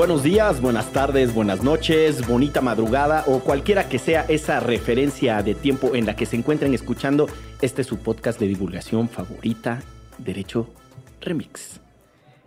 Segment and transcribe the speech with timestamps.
[0.00, 5.54] Buenos días, buenas tardes, buenas noches, bonita madrugada o cualquiera que sea esa referencia de
[5.54, 7.28] tiempo en la que se encuentren escuchando
[7.60, 9.82] este su podcast de divulgación favorita,
[10.16, 10.70] Derecho
[11.20, 11.80] Remix.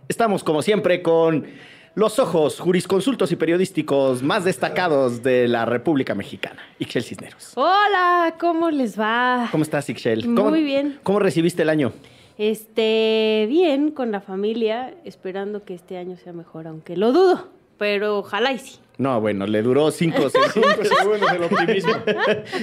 [0.08, 1.46] Estamos como siempre con
[1.94, 7.52] los ojos jurisconsultos y periodísticos más destacados de la República Mexicana, Ixchel Cisneros.
[7.54, 9.46] Hola, ¿cómo les va?
[9.52, 10.26] ¿Cómo estás, Ixchel?
[10.26, 10.98] Muy ¿Cómo- bien.
[11.04, 11.92] ¿Cómo recibiste el año?
[12.36, 17.48] Este, bien, con la familia, esperando que este año sea mejor, aunque lo dudo,
[17.78, 18.78] pero ojalá y sí.
[18.96, 20.88] No, bueno, le duró cinco segundos.
[20.88, 21.92] segundos el optimismo.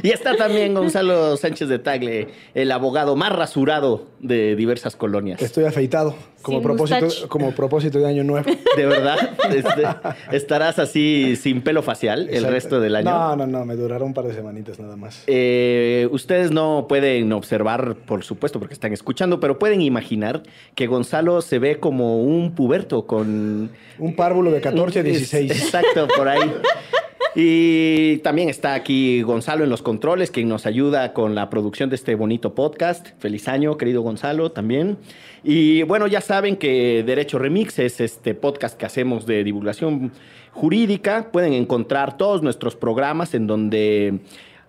[0.02, 5.42] Y está también Gonzalo Sánchez de Tagle, el abogado más rasurado de diversas colonias.
[5.42, 7.28] Estoy afeitado como Sin propósito, mustache.
[7.28, 8.50] como propósito de año nuevo.
[8.78, 9.18] De verdad,
[9.54, 9.84] Este,
[10.36, 13.10] estarás así sin pelo facial el resto del año.
[13.12, 15.24] No, no, no, me durará un par de semanitas nada más.
[15.28, 20.44] Eh, ustedes no pueden observar, por supuesto, porque están escuchando, pero pueden imaginar
[20.76, 23.70] que Gonzalo se ve como un puberto con...
[24.00, 25.52] Un párvulo de 14 a 16.
[25.52, 26.54] Exacto, por ahí.
[27.34, 31.96] Y también está aquí Gonzalo en los controles, quien nos ayuda con la producción de
[31.96, 33.08] este bonito podcast.
[33.18, 34.98] Feliz año, querido Gonzalo, también.
[35.44, 40.12] Y bueno, ya saben que Derecho Remix es este podcast que hacemos de divulgación
[40.52, 41.32] jurídica.
[41.32, 44.20] Pueden encontrar todos nuestros programas en donde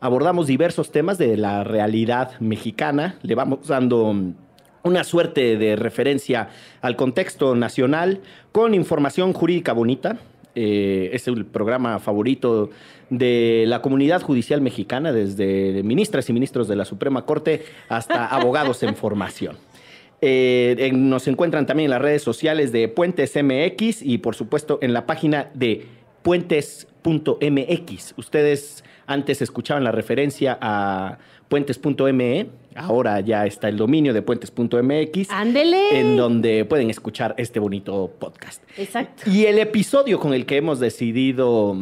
[0.00, 3.16] abordamos diversos temas de la realidad mexicana.
[3.20, 4.14] Le vamos dando
[4.84, 6.48] una suerte de referencia
[6.80, 8.22] al contexto nacional
[8.52, 10.16] con información jurídica bonita.
[10.54, 12.70] Eh, es el programa favorito
[13.10, 18.82] de la comunidad judicial mexicana, desde ministras y ministros de la Suprema Corte hasta abogados
[18.82, 19.56] en formación.
[20.20, 24.92] Eh, nos encuentran también en las redes sociales de Puentes MX y por supuesto en
[24.92, 25.86] la página de
[26.22, 28.14] puentes.mx.
[28.16, 31.18] Ustedes antes escuchaban la referencia a
[31.48, 36.00] puentes.me, ahora ya está el dominio de puentes.mx, Ándele.
[36.00, 38.62] en donde pueden escuchar este bonito podcast.
[38.76, 39.30] Exacto.
[39.30, 41.76] Y el episodio con el que hemos decidido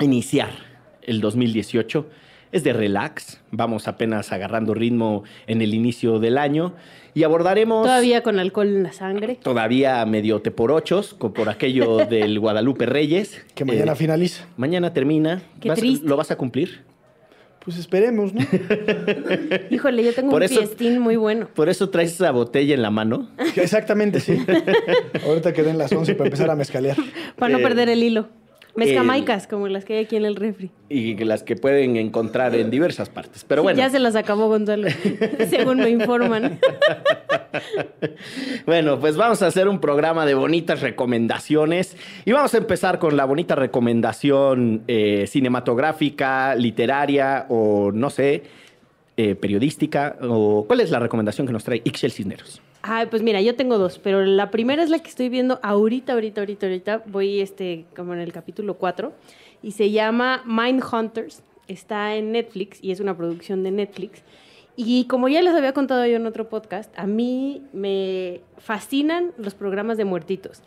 [0.00, 0.50] iniciar
[1.02, 2.06] el 2018
[2.56, 3.40] es de relax.
[3.50, 6.74] Vamos apenas agarrando ritmo en el inicio del año
[7.14, 9.38] y abordaremos Todavía con alcohol en la sangre.
[9.42, 13.42] todavía medio teporochos co- por aquello del Guadalupe Reyes.
[13.54, 14.44] Que mañana Eh, finaliza.
[14.56, 15.42] mañana termina.
[15.60, 16.06] Qué ¿Vas- triste.
[16.06, 16.80] ¿Lo vas a cumplir?
[17.64, 18.40] Pues esperemos, ¿no?
[19.70, 21.48] Híjole, yo tengo Por un eso- fiestín muy bueno.
[21.52, 23.28] Por eso traes esa botella en la mano.
[23.56, 24.38] Exactamente, sí.
[25.26, 26.96] Ahorita que den las 11 para empezar a mezcalear.
[27.36, 28.28] Para no Eh, perder el hilo.
[28.76, 30.70] El- Mezcamaicas, como las que hay aquí en el refri.
[30.88, 33.44] Y las que pueden encontrar en diversas partes.
[33.44, 33.76] Pero bueno.
[33.78, 34.88] Ya se las acabó Gonzalo,
[35.50, 36.58] según me informan.
[38.66, 43.16] Bueno, pues vamos a hacer un programa de bonitas recomendaciones y vamos a empezar con
[43.16, 48.42] la bonita recomendación eh, cinematográfica, literaria o no sé,
[49.16, 50.16] eh, periodística.
[50.20, 52.60] O, ¿Cuál es la recomendación que nos trae Ixchel Cisneros?
[52.82, 56.12] Ay, pues mira, yo tengo dos, pero la primera es la que estoy viendo ahorita,
[56.12, 57.02] ahorita, ahorita, ahorita.
[57.06, 59.12] Voy este, como en el capítulo 4
[59.62, 61.42] y se llama Mind Hunters.
[61.66, 64.22] Está en Netflix y es una producción de Netflix.
[64.76, 69.54] Y como ya les había contado yo en otro podcast, a mí me fascinan los
[69.54, 70.62] programas de muertitos.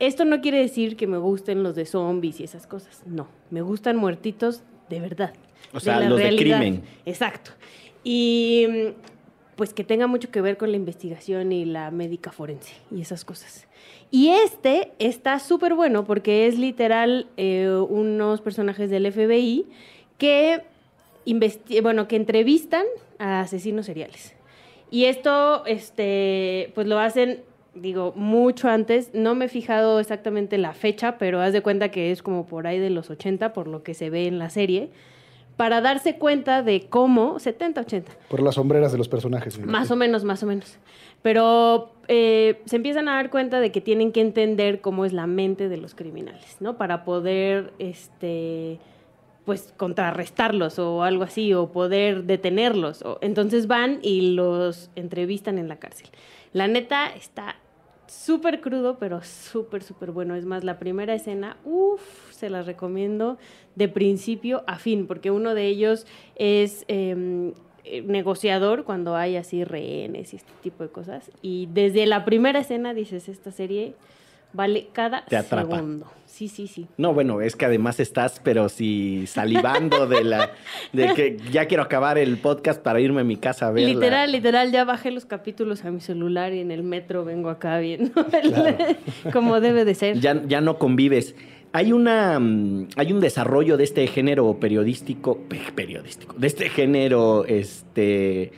[0.00, 3.04] Esto no quiere decir que me gusten los de zombies y esas cosas.
[3.06, 5.32] No, me gustan muertitos de verdad.
[5.72, 6.58] O sea, la los de realidad.
[6.58, 6.82] crimen.
[7.06, 7.52] Exacto.
[8.04, 12.74] Y mm, pues que tenga mucho que ver con la investigación y la médica forense
[12.90, 13.66] y esas cosas.
[14.10, 19.66] Y este está súper bueno porque es literal eh, unos personajes del FBI
[20.18, 20.62] que,
[21.82, 22.84] bueno, que entrevistan
[23.18, 24.34] a asesinos seriales.
[24.90, 27.40] Y esto, este, pues lo hacen,
[27.74, 29.12] digo, mucho antes.
[29.14, 32.66] No me he fijado exactamente la fecha, pero haz de cuenta que es como por
[32.66, 34.90] ahí de los 80, por lo que se ve en la serie,
[35.56, 39.58] para darse cuenta de cómo, 70, 80, Por las sombreras de los personajes.
[39.60, 40.78] más o menos, más o menos.
[41.22, 45.26] Pero eh, se empiezan a dar cuenta de que tienen que entender cómo es la
[45.26, 46.76] mente de los criminales, ¿no?
[46.76, 48.78] Para poder, este,
[49.46, 53.02] pues, contrarrestarlos o algo así, o poder detenerlos.
[53.02, 56.08] O- entonces van y los entrevistan en la cárcel.
[56.52, 57.56] La neta está
[58.06, 60.34] súper crudo, pero súper, súper bueno.
[60.34, 63.38] Es más, la primera escena, uff, se las recomiendo
[63.74, 66.06] de principio a fin, porque uno de ellos
[66.36, 67.52] es eh,
[67.84, 71.30] eh, negociador cuando hay así rehenes y este tipo de cosas.
[71.42, 73.94] Y desde la primera escena dices, esta serie
[74.54, 75.76] Vale cada Te atrapa.
[75.76, 76.06] segundo.
[76.26, 76.86] Sí, sí, sí.
[76.96, 80.50] No, bueno, es que además estás, pero si salivando de la
[80.92, 83.88] de que ya quiero acabar el podcast para irme a mi casa a verla.
[83.94, 87.78] Literal, literal, ya bajé los capítulos a mi celular y en el metro vengo acá
[87.78, 88.10] viendo
[89.32, 90.18] como debe de ser.
[90.20, 91.34] Ya, ya no convives.
[91.72, 97.44] Hay una mm, hay un desarrollo de este género periodístico, pe- periodístico, de este género
[97.46, 98.52] este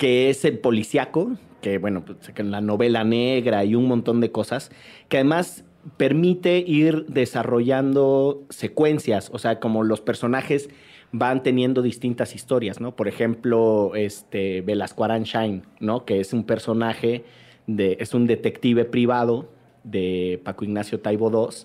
[0.00, 4.22] que es el policiaco, que bueno, pues, que en la novela negra y un montón
[4.22, 4.70] de cosas,
[5.10, 5.62] que además
[5.98, 10.70] permite ir desarrollando secuencias, o sea, como los personajes
[11.12, 12.96] van teniendo distintas historias, ¿no?
[12.96, 16.06] Por ejemplo, este Velasco Shine, ¿no?
[16.06, 17.24] Que es un personaje
[17.66, 19.50] de es un detective privado
[19.84, 21.56] de Paco Ignacio Taibo II,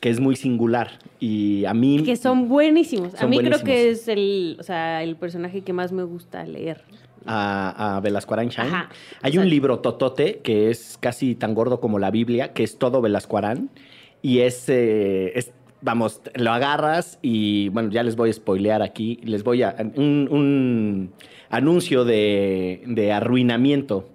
[0.00, 3.14] que es muy singular y a mí Que son buenísimos.
[3.22, 6.82] a mí creo que es el, o sea, el personaje que más me gusta leer.
[7.26, 8.34] A, a Velasco.
[8.34, 8.88] Ajá,
[9.22, 13.00] Hay un libro totote que es casi tan gordo como la Biblia, que es todo
[13.00, 13.70] Velasco Arán,
[14.22, 19.20] y es, eh, es- vamos, lo agarras y bueno, ya les voy a spoilear aquí,
[19.22, 21.12] les voy a un, un
[21.50, 24.08] anuncio de, de arruinamiento.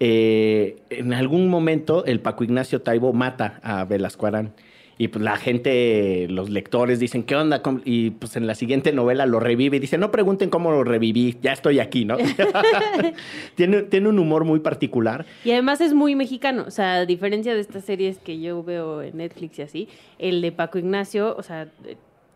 [0.00, 4.52] Eh, en algún momento el Paco Ignacio Taibo mata a Velasco Arán.
[4.98, 7.62] Y pues la gente, los lectores dicen, ¿qué onda?
[7.62, 7.80] ¿Cómo?".
[7.84, 11.36] Y pues en la siguiente novela lo revive y dice, no pregunten cómo lo reviví,
[11.42, 12.16] ya estoy aquí, ¿no?
[13.54, 15.26] tiene, tiene un humor muy particular.
[15.44, 19.02] Y además es muy mexicano, o sea, a diferencia de estas series que yo veo
[19.02, 19.88] en Netflix y así,
[20.18, 21.68] el de Paco Ignacio, o sea,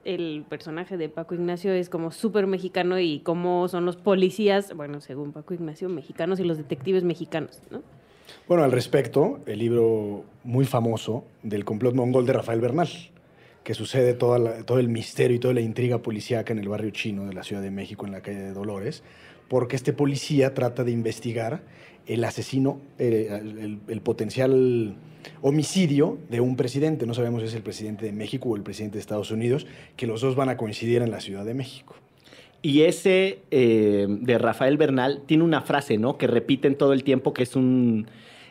[0.05, 5.01] el personaje de Paco Ignacio es como súper mexicano y cómo son los policías, bueno,
[5.01, 7.83] según Paco Ignacio, mexicanos y los detectives mexicanos, ¿no?
[8.49, 12.89] Bueno, al respecto, el libro muy famoso del complot mongol de Rafael Bernal,
[13.63, 17.27] que sucede toda todo el misterio y toda la intriga policíaca en el barrio chino
[17.27, 19.03] de la Ciudad de México, en la calle de Dolores,
[19.49, 21.61] porque este policía trata de investigar
[22.07, 24.97] el asesino, el, el potencial
[25.43, 27.05] homicidio de un presidente.
[27.05, 30.07] No sabemos si es el presidente de México o el presidente de Estados Unidos, que
[30.07, 31.97] los dos van a coincidir en la Ciudad de México.
[32.63, 36.17] Y ese eh, de Rafael Bernal tiene una frase, ¿no?
[36.17, 38.07] Que repiten todo el tiempo, que es un...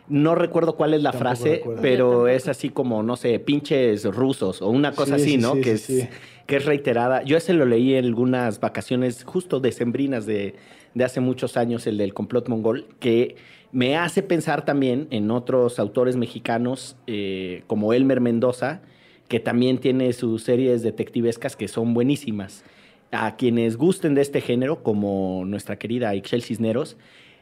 [0.10, 1.82] No recuerdo cuál es la Tampoco frase, recuerdo.
[1.82, 5.54] Pero es así como, no sé, pinches rusos o una cosa Sí, así, sí, ¿no?
[5.56, 6.10] sí, que, sí, es, sí.
[6.46, 7.24] que es reiterada.
[7.24, 10.56] Yo ese lo leí en algunas vacaciones justo decembrinas de,
[10.94, 13.36] de hace muchos años, el del complot mongol, que
[13.74, 18.82] me hace pensar también en otros autores mexicanos eh, como Elmer Mendoza,
[19.28, 22.64] que también tiene sus series detectivescas que son buenísimas.
[23.12, 26.96] A quienes gusten de este género, como nuestra querida Ixchel Cisneros,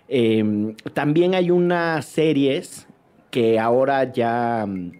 [0.07, 2.87] eh, también hay unas series
[3.31, 4.91] que ahora ya mm,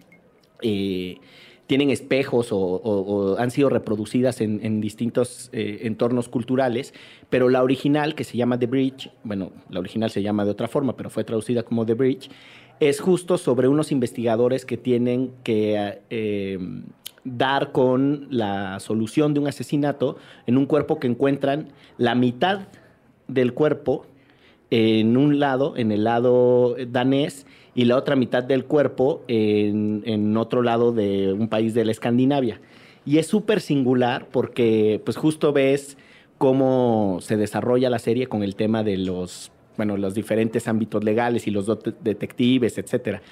[0.62, 1.18] eh,
[1.66, 6.94] tienen espejos o, han sido reproducidas en, en distintos eh, entornos culturales,
[7.28, 10.68] pero la original, que se llama The Bridge, bueno, la original se llama de otra
[10.68, 12.30] forma, pero fue traducida como The Bridge,
[12.78, 16.58] es justo sobre unos investigadores que tienen que eh,
[17.24, 21.68] dar con la solución de un asesinato en un cuerpo que encuentran
[21.98, 22.68] la mitad
[23.28, 24.06] del cuerpo
[24.70, 30.36] en un lado, en el lado danés, y la otra mitad del cuerpo en, en
[30.36, 32.60] otro lado de un país de la Escandinavia.
[33.04, 35.96] Y es súper singular porque pues justo ves
[36.38, 41.46] cómo se desarrolla la serie con el tema de los, bueno, los diferentes ámbitos legales
[41.46, 41.66] y los
[42.02, 43.22] detectives, etcétera.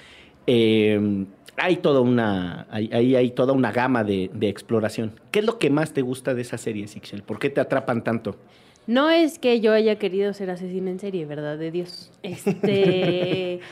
[0.47, 1.25] Eh,
[1.57, 5.13] hay toda una, hay, hay- toda una gama de, de exploración.
[5.31, 7.23] ¿Qué es lo que más te gusta de esa serie, Sixel?
[7.23, 8.37] ¿Por qué te atrapan tanto?
[8.87, 11.59] No es que yo haya querido ser asesina en serie, ¿verdad?
[11.59, 12.11] De Dios.
[12.23, 13.61] Este.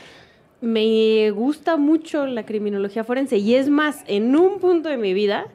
[0.63, 3.37] me gusta mucho la criminología forense.
[3.37, 5.47] Y es más, en un punto de mi vida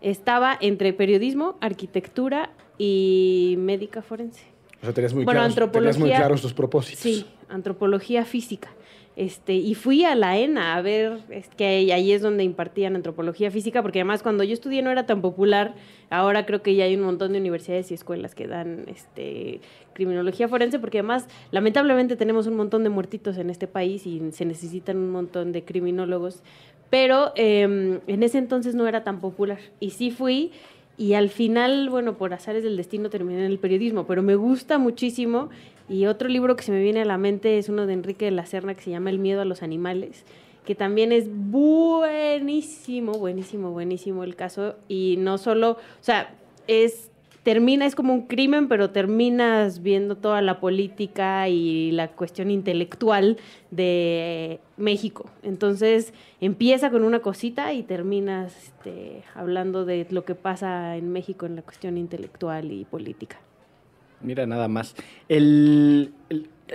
[0.00, 4.44] estaba entre periodismo, arquitectura y médica forense.
[4.80, 7.00] O sea, tenías muy, Bueno, claros, tenías muy claros tus propósitos.
[7.00, 8.70] Sí, antropología física.
[9.16, 13.50] Este, y fui a la ENA a ver, es que ahí- es donde impartían antropología
[13.52, 15.74] física, porque además cuando yo estudié no era tan popular,
[16.10, 19.60] ahora creo que ya hay un montón de universidades y escuelas que dan este,
[19.92, 24.44] criminología forense, porque además lamentablemente tenemos un montón de muertitos en este país y se
[24.44, 26.42] necesitan un montón de criminólogos,
[26.90, 27.62] pero eh,
[28.06, 29.58] en ese entonces no era tan popular.
[29.78, 30.50] Y sí fui
[30.96, 34.78] y al final, bueno, por azares del destino terminé en el periodismo, pero me gusta
[34.78, 35.50] muchísimo.
[35.88, 38.30] Y otro libro que se me viene a la mente es uno de Enrique de
[38.30, 40.24] la Serna que se llama El miedo a los animales,
[40.64, 44.76] que también es buenísimo, buenísimo, buenísimo el caso.
[44.88, 46.34] Y no solo, o sea,
[46.68, 47.10] es
[47.44, 53.36] termina, es como un crimen, pero terminas viendo toda la política y la cuestión intelectual
[53.70, 55.30] de México.
[55.42, 61.46] Entonces empieza con una cosita y terminas este, hablando de lo que pasa en México
[61.46, 63.38] en la cuestión intelectual y política.
[64.22, 64.96] Mira, nada más.
[65.28, 66.12] El,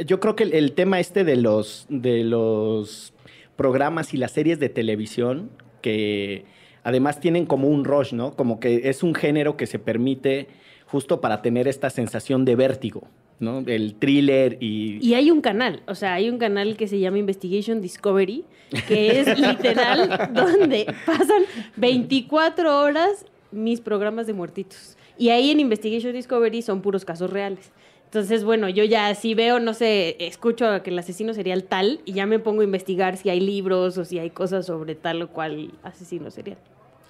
[0.06, 3.12] yo creo que el, el tema este de los, de los
[3.56, 5.50] programas y las series de televisión
[5.82, 6.46] que
[6.84, 8.36] además tienen como un rush, ¿no?
[8.36, 10.48] Como que es un género que se permite
[10.86, 13.08] justo para tener esta sensación de vértigo.
[13.40, 13.64] ¿no?
[13.66, 15.00] El thriller y...
[15.02, 18.44] Y hay un canal, o sea, hay un canal que se llama Investigation Discovery,
[18.88, 21.44] que es literal donde pasan
[21.78, 24.98] 24 horas mis programas de muertitos.
[25.18, 27.72] Y ahí en Investigation Discovery son puros casos reales.
[28.10, 32.02] Entonces, bueno, yo ya si veo, no sé, escucho que el asesino sería el tal
[32.06, 35.22] y ya me pongo a investigar si hay libros o si hay cosas sobre tal
[35.22, 36.58] o cual asesino serial.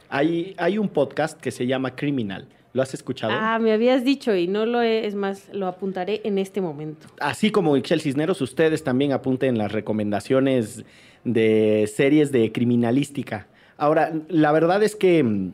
[0.10, 3.34] Hay, hay un podcast que se llama Criminal ¿Lo has escuchado?
[3.36, 7.08] Ah, me habías dicho y no lo he, es más, lo apuntaré en este momento.
[7.20, 10.86] Así como Ixchel Cisneros, ustedes también apunten las recomendaciones
[11.24, 13.48] de series de criminalística.
[13.78, 15.54] Ahora, la verdad es que mm,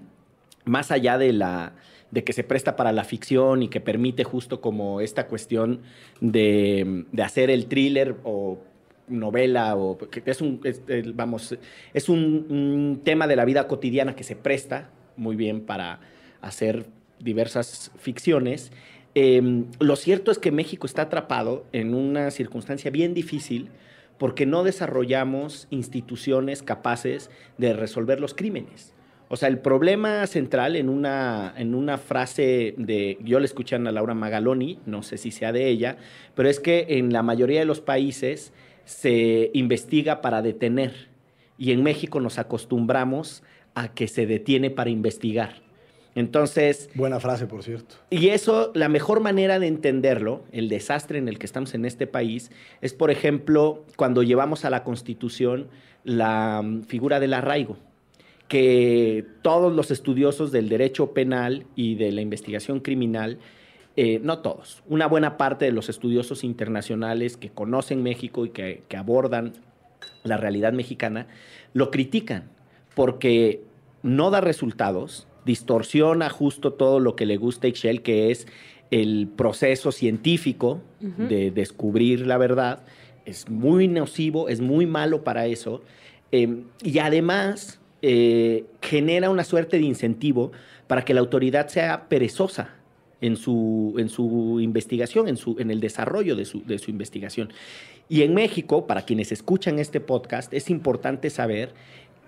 [0.66, 1.74] más allá de la
[2.12, 5.82] de que se presta para la ficción y que permite justo como esta cuestión
[6.22, 8.60] de, de hacer el thriller o
[9.08, 10.62] novela o que es un
[11.14, 11.56] vamos
[11.94, 16.00] es un, un tema de la vida cotidiana que se presta muy bien para
[16.42, 16.88] hacer
[17.20, 18.72] diversas ficciones.
[19.14, 23.70] Em, lo cierto es que México está atrapado en una circunstancia bien difícil
[24.18, 28.95] porque no desarrollamos instituciones capaces de resolver los crímenes.
[29.28, 33.80] O sea, el problema central en una, en una frase de, yo le escuché a
[33.80, 35.98] Laura Magaloni, no sé si sea de ella,
[36.36, 38.54] pero es que en la mayoría de los países
[38.86, 41.10] se investiga para detener
[41.58, 43.42] y en México nos acostumbramos
[43.74, 45.66] a que se detiene para investigar.
[46.14, 46.90] Entonces...
[46.94, 47.96] Buena frase, por cierto.
[48.10, 52.08] Y eso, la mejor manera de entenderlo, el desastre en el que estamos en este
[52.08, 52.52] país,
[52.82, 55.68] es, por ejemplo, cuando llevamos a la Constitución
[56.06, 57.78] la mm, figura del arraigo,
[58.48, 63.40] que todos los estudiosos del derecho penal y de la investigación criminal,
[63.96, 68.84] eh, no todos, una buena parte de los estudiosos internacionales que conocen México y que,
[68.88, 69.54] que abordan
[70.24, 71.28] la realidad mexicana,
[71.74, 72.50] lo critican
[72.94, 73.64] porque
[74.04, 78.48] no da resultados, distorsiona justo todo lo que le gusta a Excel, que es
[78.92, 82.84] el proceso científico de descubrir la verdad.
[83.26, 85.82] Es muy nocivo, es muy malo para eso.
[86.32, 90.52] Em, y además eh, genera una suerte de incentivo
[90.86, 92.76] para que la autoridad sea perezosa
[93.20, 97.52] en su, en su investigación, en, su, en el desarrollo de su, de su investigación.
[98.08, 101.74] Y en México, para quienes escuchan este podcast, es importante saber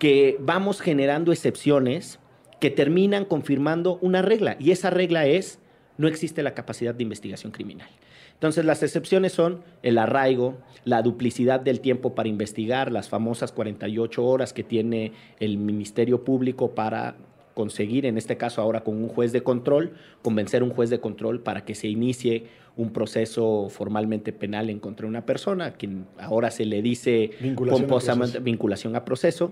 [0.00, 2.18] que vamos generando excepciones
[2.58, 5.60] que terminan confirmando una regla, y esa regla es,
[5.98, 7.88] no existe la capacidad de investigación criminal.
[8.32, 14.24] Entonces las excepciones son el arraigo, la duplicidad del tiempo para investigar, las famosas 48
[14.24, 17.16] horas que tiene el Ministerio Público para
[17.54, 21.00] conseguir, en este caso ahora con un juez de control, convencer a un juez de
[21.00, 22.44] control para que se inicie
[22.76, 27.32] un proceso formalmente penal en contra de una persona, a quien ahora se le dice
[27.40, 29.50] vinculación, vinculación a proceso.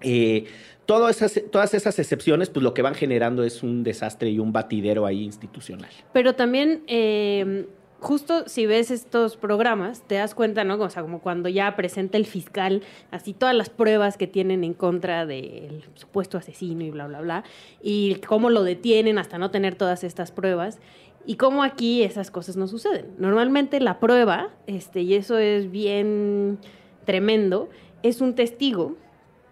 [0.00, 0.44] Eh,
[0.86, 4.52] todas esas, todas esas excepciones, pues lo que van generando es un desastre y un
[4.52, 5.90] batidero ahí institucional.
[6.12, 7.66] Pero también, eh,
[8.00, 10.80] justo si ves estos programas, te das cuenta, ¿no?
[10.80, 14.74] O sea, como cuando ya presenta el fiscal así todas las pruebas que tienen en
[14.74, 17.44] contra del supuesto asesino y bla, bla, bla,
[17.82, 20.78] y cómo lo detienen hasta no tener todas estas pruebas.
[21.28, 23.06] Y cómo aquí esas cosas no suceden.
[23.18, 26.58] Normalmente la prueba, este, y eso es bien
[27.04, 27.68] tremendo,
[28.04, 28.96] es un testigo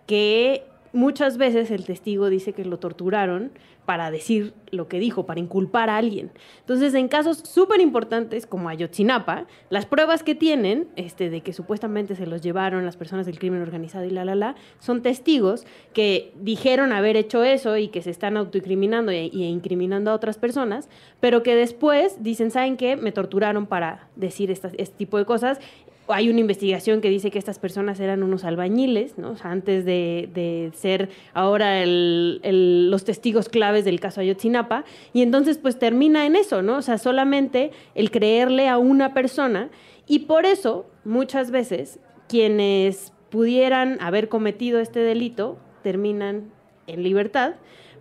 [0.07, 0.65] que
[0.95, 3.53] muchas veces el testigo dice que lo torturaron
[3.85, 6.31] para decir lo que dijo, para inculpar a alguien.
[6.61, 12.17] Entonces, en casos súper importantes como Ayotzinapa, las pruebas que tienen este, de que supuestamente
[12.17, 16.33] se los llevaron las personas del crimen organizado y la, la, la, son testigos que
[16.41, 20.89] dijeron haber hecho eso y que se están autoincriminando y incriminando a otras personas,
[21.21, 22.97] pero que después dicen, ¿saben qué?
[22.97, 25.61] Me torturaron para decir este tipo de cosas
[26.09, 29.35] hay una investigación que dice que estas personas eran unos albañiles, ¿no?
[29.43, 36.37] antes de, ser ahora los testigos claves del caso Ayotzinapa, y entonces pues termina en
[36.37, 36.77] eso, ¿no?
[36.77, 39.71] O sea, solamente el creerle a una persona,
[40.07, 46.51] y por eso muchas veces quienes pudieran haber cometido este delito terminan
[46.87, 47.55] en libertad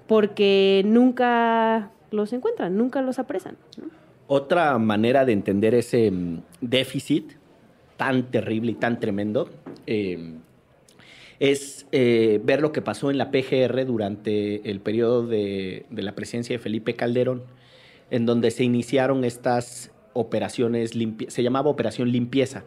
[0.07, 3.57] porque nunca los encuentran, nunca los apresan.
[4.27, 7.33] Otra manera de entender ese mm, déficit
[7.97, 9.49] tan terrible y tan tremendo,
[9.87, 10.35] eh,
[11.39, 16.55] es eh, ver lo que pasó en la PGR durante el periodo de, la presidencia
[16.55, 17.43] de Felipe Calderón,
[18.11, 20.93] en donde se iniciaron estas operaciones,
[21.27, 22.63] se llamaba Operación Limpieza.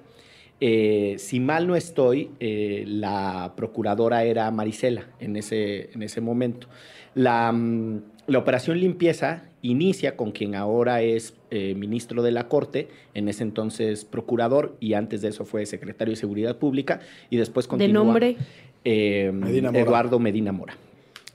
[0.61, 6.69] Eh, si mal no estoy, la procuradora era Marisela en ese, en ese momento.
[7.15, 12.89] La, mm, la Operación Limpieza inicia con quien ahora es eh, ministro de la Corte,
[13.15, 17.67] en ese entonces procurador y antes de eso fue secretario de Seguridad Pública y después
[17.67, 17.89] continúa...
[17.89, 18.37] ¿De nombre?
[18.85, 19.71] eh, Medina.
[19.71, 20.77] Eduardo Medina Mora.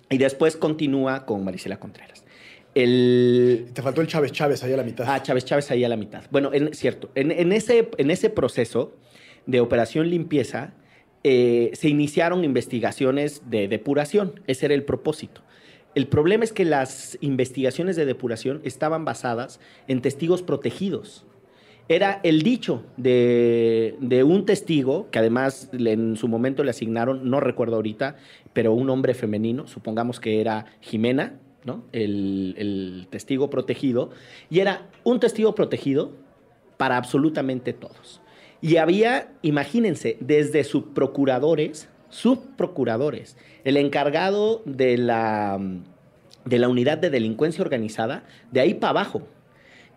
[0.09, 2.25] Y después continúa con Marisela Contreras.
[2.73, 5.05] El, Te faltó el Chávez Chávez ahí a la mitad.
[5.07, 6.23] Ah, Chávez Chávez ahí a la mitad.
[6.31, 7.09] Bueno, en, cierto.
[7.15, 8.95] En, en ese, en ese proceso
[9.45, 10.73] de operación limpieza
[11.23, 14.41] eh, se iniciaron investigaciones de depuración.
[14.47, 15.41] Ese era el propósito.
[15.93, 21.25] El problema es que las investigaciones de depuración estaban basadas en testigos protegidos.
[21.89, 27.41] Era el dicho de, de un testigo, que además en su momento le asignaron, no
[27.41, 28.15] recuerdo ahorita,
[28.53, 31.83] pero un hombre femenino, supongamos que era Jimena, ¿no?
[31.91, 34.09] el, el testigo protegido,
[34.49, 36.11] y era un testigo protegido
[36.77, 38.21] para absolutamente todos.
[38.61, 45.59] Y había, imagínense, desde subprocuradores, subprocuradores, el encargado de la,
[46.45, 49.23] de la unidad de delincuencia organizada, de ahí para abajo,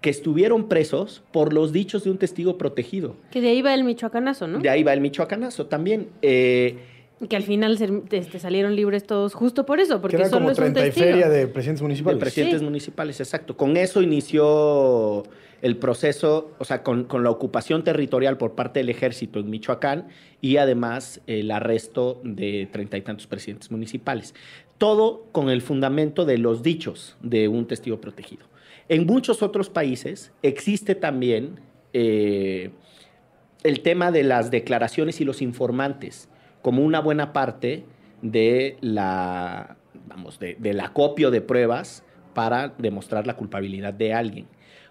[0.00, 3.16] que estuvieron presos por los dichos de un testigo protegido.
[3.30, 4.58] Que de ahí va el michoacanazo, ¿no?
[4.58, 6.10] De ahí va el michoacanazo también.
[6.20, 6.76] Eh,
[7.28, 10.40] que al final se- este, salieron libres todos justo por eso, que porque eran solo
[10.40, 11.06] como es un 30 y testigo.
[11.06, 12.20] feria de presidentes de municipales.
[12.20, 12.64] presidentes Sí.
[12.64, 13.56] municipales, exacto.
[13.56, 15.24] Con eso inició
[15.62, 20.08] el proceso, o sea, con, con la ocupación territorial por parte del ejército en Michoacán
[20.42, 24.34] y además el arresto de treinta y tantos presidentes municipales.
[24.76, 28.44] Todo con el fundamento de los dichos de un testigo protegido.
[28.88, 31.60] En muchos otros países existe también
[31.94, 32.70] eh,
[33.62, 36.28] el tema de las declaraciones y los informantes
[36.64, 37.84] como una buena parte
[38.22, 39.76] de la,
[40.08, 42.02] vamos, de, del acopio de pruebas
[42.32, 44.46] para demostrar la culpabilidad de alguien.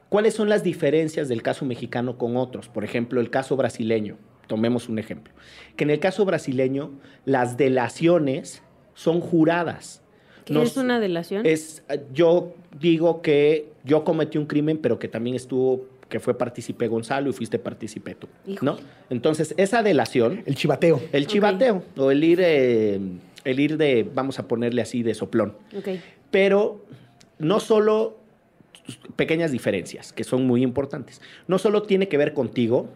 [0.08, 2.70] ¿Cuáles son las diferencias del caso mexicano con otros?
[2.70, 4.18] Por ejemplo, el caso brasileño.
[4.46, 5.34] Tomemos un ejemplo.
[5.76, 6.92] Que en el caso brasileño
[7.26, 8.62] las delaciones
[8.94, 10.04] son juradas.
[10.46, 11.44] ¿Qué es una delación?
[11.44, 16.88] es, yo digo que yo cometí un crimen, pero que también estuvo, que fue partícipe
[16.88, 18.28] Gonzalo y fuiste partícipe tú,
[18.62, 18.78] ¿no?
[19.10, 21.02] Entonces, esa delación, El chivateo.
[21.12, 23.00] el chivateo, o el ir, eh,
[23.44, 25.58] el ir de, vamos a ponerle así, de soplón.
[25.76, 25.88] Ok.
[26.30, 26.86] Pero
[27.40, 28.20] no solo
[29.16, 31.20] pequeñas diferencias, que son muy importantes.
[31.48, 32.90] No solo tiene que ver contigo,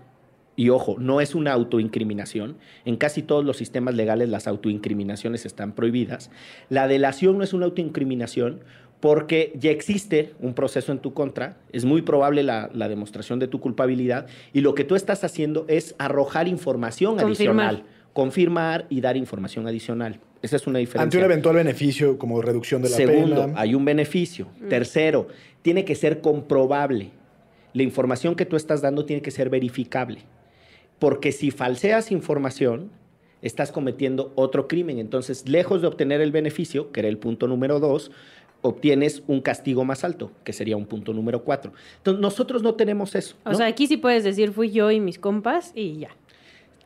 [0.55, 2.57] y ojo, no es una autoincriminación.
[2.85, 6.29] En casi todos los sistemas legales las autoincriminaciones están prohibidas.
[6.69, 8.59] La delación no es una autoincriminación
[8.99, 13.47] porque ya existe un proceso en tu contra, es muy probable la, la demostración de
[13.47, 17.75] tu culpabilidad y lo que tú estás haciendo es arrojar información Confirmar.
[17.75, 17.83] adicional,
[18.13, 20.19] confirmar y dar información adicional.
[20.41, 21.03] Esa es una diferencia.
[21.03, 23.59] Ante un eventual beneficio como reducción de la Segundo, pena.
[23.59, 24.47] hay un beneficio.
[24.69, 25.27] Tercero,
[25.61, 27.11] tiene que ser comprobable.
[27.73, 30.21] La información que tú estás dando tiene que ser verificable.
[30.99, 32.89] Porque si falseas información,
[33.41, 34.97] estás cometiendo otro crimen.
[34.99, 38.11] Entonces, lejos de obtener el beneficio, que era el punto número dos,
[38.61, 41.71] obtienes un castigo más alto, que sería un punto número cuatro.
[41.97, 43.35] Entonces, nosotros no tenemos eso.
[43.45, 46.09] O sea, aquí sí puedes decir fui yo y mis compas y ya.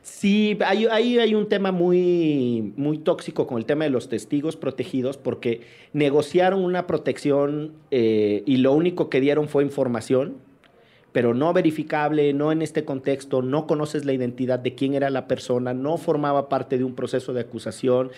[0.02, 4.56] Sí, hay, hay, hay un tema muy, muy tóxico con el tema de los testigos
[4.56, 5.60] protegidos porque
[5.92, 10.38] negociaron una protección eh, y lo único que dieron fue información,
[11.12, 15.28] pero no verificable, no en este contexto, no conoces la identidad de quién era la
[15.28, 18.10] persona, no formaba parte de un proceso de acusación.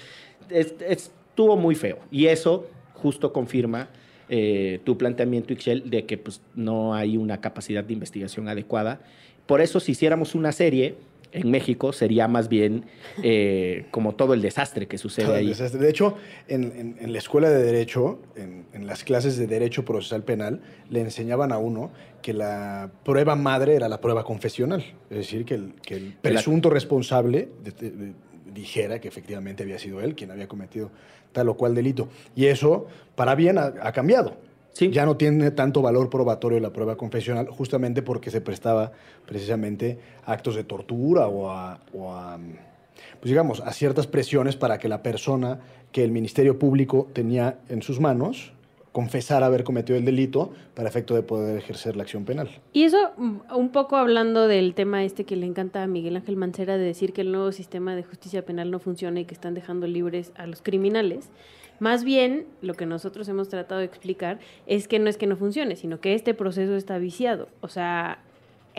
[0.48, 2.66] Es- estuvo muy feo y eso
[3.04, 3.90] justo confirma
[4.30, 9.00] eh, tu planteamiento, Ixchel, de que pues, no hay una capacidad de investigación adecuada.
[9.44, 10.94] Por eso, si hiciéramos una serie
[11.32, 12.84] en México, sería más bien
[13.22, 15.48] eh, como todo el desastre que sucede Todo el ahí.
[15.48, 15.78] desastre.
[15.82, 16.16] De hecho,
[16.48, 20.62] en, en- en la escuela de Derecho, en, en las clases de Derecho Procesal Penal,
[20.88, 21.90] le enseñaban a uno
[22.22, 24.82] que la prueba madre era la prueba confesional.
[25.10, 28.12] Es decir, que el, que el presunto responsable de- de- de-
[28.54, 30.92] dijera que efectivamente había sido él quien había cometido
[31.34, 32.08] tal o cual delito.
[32.34, 34.38] Y eso, para bien, ha, ha cambiado.
[34.72, 34.90] Sí.
[34.90, 38.92] Ya no tiene tanto valor probatorio la prueba confesional, justamente porque se prestaba
[39.26, 42.38] precisamente a actos de tortura o a, o a,
[43.20, 45.60] pues digamos, a ciertas presiones para que la persona
[45.92, 48.53] que el Ministerio Público tenía en sus manos
[48.94, 52.48] confesara haber cometido el delito para efecto de poder ejercer la acción penal.
[52.72, 56.36] Y eso, mm, un poco hablando del tema este que le encanta a Miguel Ángel
[56.36, 59.54] Mancera de decir que el nuevo sistema de justicia penal no funciona y que están
[59.54, 61.28] dejando libres a los criminales.
[61.80, 65.36] Más bien, lo que nosotros hemos tratado de explicar es que no es que no
[65.36, 67.48] funcione, sino que este proceso está viciado.
[67.62, 68.20] O sea,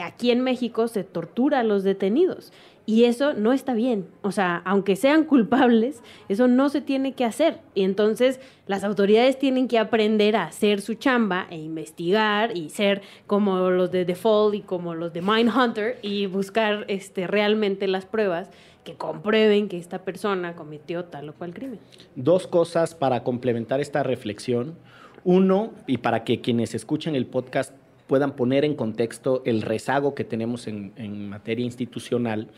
[0.03, 2.51] aquí en México se tortura a los detenidos
[2.85, 4.07] y eso no está bien.
[4.21, 7.59] O sea, aunque sean culpables, eso no se tiene que hacer.
[7.73, 13.01] Y entonces las autoridades tienen que aprender a hacer su chamba e investigar y ser
[13.25, 18.49] como los de Default y como los de Mindhunter y buscar este, realmente las pruebas
[18.83, 21.79] que comprueben que esta persona cometió tal o cual crimen.
[22.15, 24.75] Dos cosas para complementar esta reflexión.
[25.23, 27.73] Uno, y para que quienes escuchan el podcast
[28.07, 32.49] puedan poner en contexto el rezago que tenemos en, materia institucional,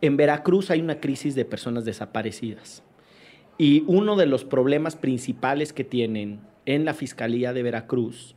[0.00, 2.82] en Veracruz hay una crisis de personas desaparecidas.
[3.58, 8.34] Y uno de los problemas principales que tienen en la Fiscalía de Veracruz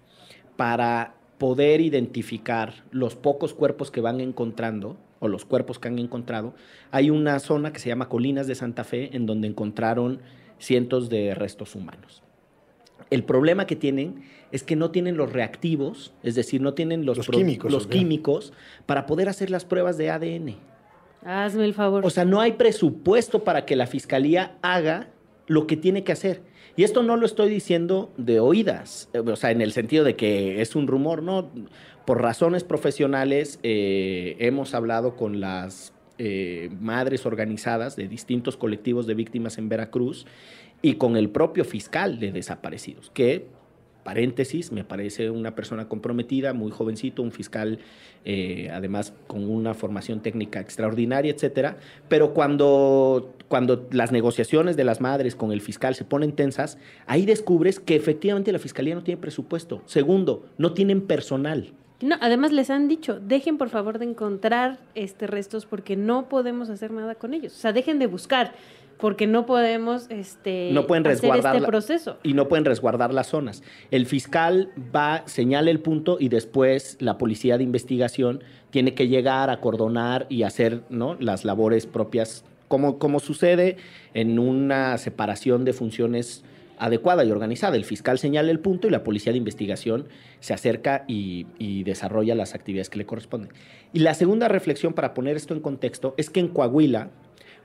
[0.56, 6.54] para poder identificar los pocos cuerpos que van encontrando o los cuerpos que han encontrado,
[6.92, 10.22] hay una zona que se llama Colinas de Santa Fe en donde encontraron
[10.58, 12.24] cientos de restos humanos.
[13.10, 17.18] El problema que tienen es que no tienen los reactivos, es decir, no tienen los,
[17.18, 17.92] Los pro- químicos, los ¿ok?
[17.92, 18.54] químicos
[18.86, 20.56] para poder hacer las pruebas de ADN.
[21.24, 22.06] Hazme el favor.
[22.06, 25.10] O sea, no hay presupuesto para que la fiscalía haga
[25.48, 26.42] lo que tiene que hacer.
[26.78, 30.16] Y esto no lo estoy diciendo de oídas, eh, o sea, en el sentido de
[30.16, 31.50] que es un rumor, no.
[32.06, 39.14] Por razones profesionales eh, hemos hablado con las eh, madres organizadas de distintos colectivos de
[39.14, 40.26] víctimas en Veracruz
[40.82, 43.48] y con el propio fiscal de desaparecidos, que,
[44.04, 47.80] paréntesis, me parece una persona comprometida, muy jovencito, un fiscal
[48.26, 51.78] eh, además con una formación técnica extraordinaria, etcétera.
[52.10, 57.26] Pero cuando, cuando las negociaciones de las madres con el fiscal se ponen tensas, ahí
[57.26, 59.82] descubres que efectivamente la fiscalía no tiene presupuesto.
[59.86, 61.72] Segundo, no tienen personal.
[62.02, 66.70] No, además les han dicho, dejen por favor de encontrar este restos porque no podemos
[66.70, 67.54] hacer nada con ellos.
[67.54, 68.54] O sea, dejen de buscar
[69.00, 72.18] porque no podemos este No pueden hacer resguardar este la- proceso.
[72.24, 73.64] y no pueden resguardar las zonas.
[73.92, 79.50] El fiscal va, señala el punto y después la policía de investigación tiene que llegar,
[79.50, 81.16] acordonar y hacer ¿no?
[81.20, 83.78] las labores propias, como, como sucede
[84.14, 86.44] en una separación de funciones
[86.78, 87.76] adecuada y organizada.
[87.76, 90.08] El fiscal señala el punto y la policía de investigación
[90.40, 93.50] se acerca y, y desarrolla las actividades que le corresponden.
[93.92, 97.10] Y la segunda reflexión para poner esto en contexto es que en Coahuila,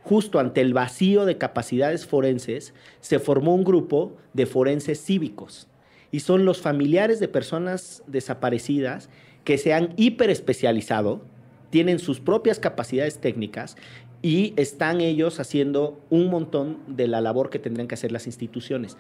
[0.05, 5.67] justo ante el vacío de capacidades forenses, se formó un grupo de forenses cívicos.
[6.13, 9.09] Y son los familiares de personas desaparecidas
[9.45, 11.23] que se han hiperespecializado,
[11.71, 13.77] tienen sus propias capacidades técnicas
[14.23, 18.97] y están ellos haciendo un montón de la labor que tendrían que hacer las instituciones.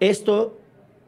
[0.00, 0.60] Esto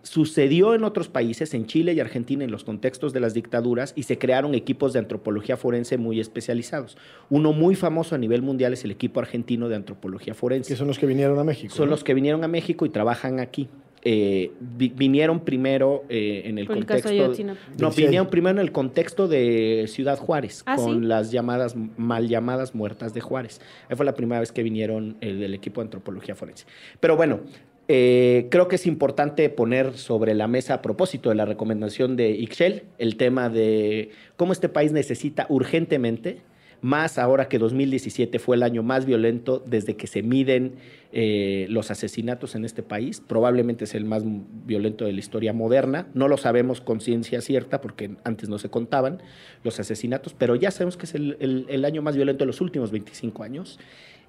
[0.04, 4.04] sucedió en otros países, en Chile y Argentina, en los contextos de las dictaduras, y
[4.04, 6.96] se crearon equipos de antropología forense muy especializados.
[7.30, 10.68] Uno muy famoso a nivel mundial es el equipo argentino de antropología forense.
[10.72, 11.74] Que son los que vinieron a México.
[11.74, 11.90] Son ¿no?
[11.90, 13.68] los que vinieron a México y trabajan aquí.
[14.06, 17.24] Eh, vi- vinieron primero eh, en el Por el caso contexto.
[17.24, 17.60] Ayotzinapa.
[17.80, 21.06] no, vinieron primero en el contexto de Ciudad Juárez, Ah, con ¿sí?
[21.06, 23.62] las llamadas, mal llamadas muertas de Juárez.
[23.88, 26.66] Ahí fue la primera vez que vinieron el del equipo de antropología forense.
[27.00, 27.40] Pero bueno,
[27.88, 32.30] eh, creo que es importante poner sobre la mesa, a propósito de la recomendación de
[32.30, 36.40] Ixchel, el tema de cómo este país necesita urgentemente
[36.80, 40.74] más ahora que 2017 fue el año más violento desde que se miden
[41.12, 43.22] eh, los asesinatos en este país.
[43.26, 44.22] Probablemente es el más
[44.66, 46.08] violento de la historia moderna.
[46.12, 49.22] No lo sabemos con ciencia cierta porque antes no se contaban
[49.62, 52.90] los asesinatos, pero ya sabemos que es el- el año más violento de los últimos
[52.90, 53.78] 25 años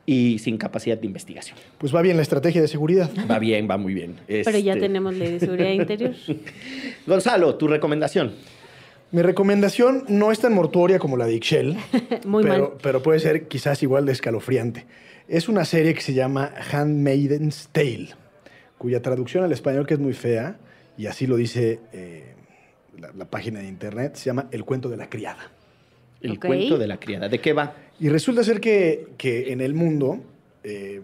[0.05, 1.57] y sin capacidad de investigación.
[1.77, 3.09] Pues va bien la estrategia de seguridad.
[3.29, 4.15] Va bien, va muy bien.
[4.27, 6.13] Pero ya Este, tenemos ley de seguridad interior.
[7.07, 8.33] Gonzalo, tu recomendación.
[9.11, 11.77] Mi recomendación no es tan mortuoria como la de Ixchel,
[12.25, 12.77] Muy pero, mal.
[12.81, 14.85] pero puede ser quizás igual de escalofriante.
[15.27, 18.09] Es una serie que se llama Handmaiden's Tale,
[18.77, 20.57] cuya traducción al español, que es muy fea,
[20.97, 22.33] y así lo dice eh,
[22.99, 25.51] la, la página de internet, se llama El cuento de la criada.
[26.21, 27.29] El cuento de la criada.
[27.29, 27.75] ¿De qué va?
[27.99, 30.19] Y resulta ser que, que en el mundo
[30.63, 31.01] eh,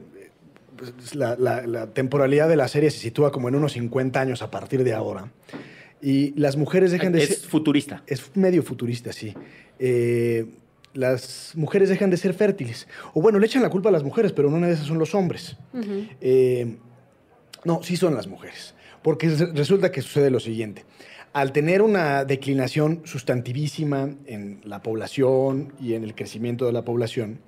[0.78, 4.42] pues, la, la- la temporalidad de la serie se sitúa como en unos 50 años
[4.42, 5.32] a partir de ahora.
[6.02, 7.50] Y las mujeres dejan de Es ser...
[7.50, 8.04] futurista.
[8.08, 9.34] Es medio futurista, sí.
[9.80, 10.46] Eh,
[10.94, 12.88] las mujeres dejan de ser fértiles.
[13.14, 15.14] O bueno, le echan la culpa a las mujeres, pero una de esas son los
[15.16, 15.56] hombres.
[16.20, 16.76] Eh,
[17.64, 18.74] no, sí son las mujeres.
[19.04, 20.84] Porque re- resulta que sucede lo siguiente.
[21.34, 27.40] Al tener una declinación sustantivísima en la población y en el crecimiento de la población,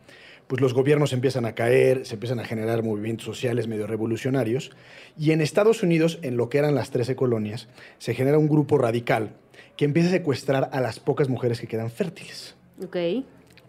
[0.48, 4.72] pues los gobiernos empiezan a caer, se empiezan a generar movimientos sociales medio revolucionarios.
[5.18, 7.68] Y en Estados Unidos, en lo que eran las 13 colonias,
[7.98, 9.32] se genera un grupo radical
[9.76, 12.56] que empieza a secuestrar a las pocas mujeres que quedan fértiles.
[12.84, 12.96] Ok.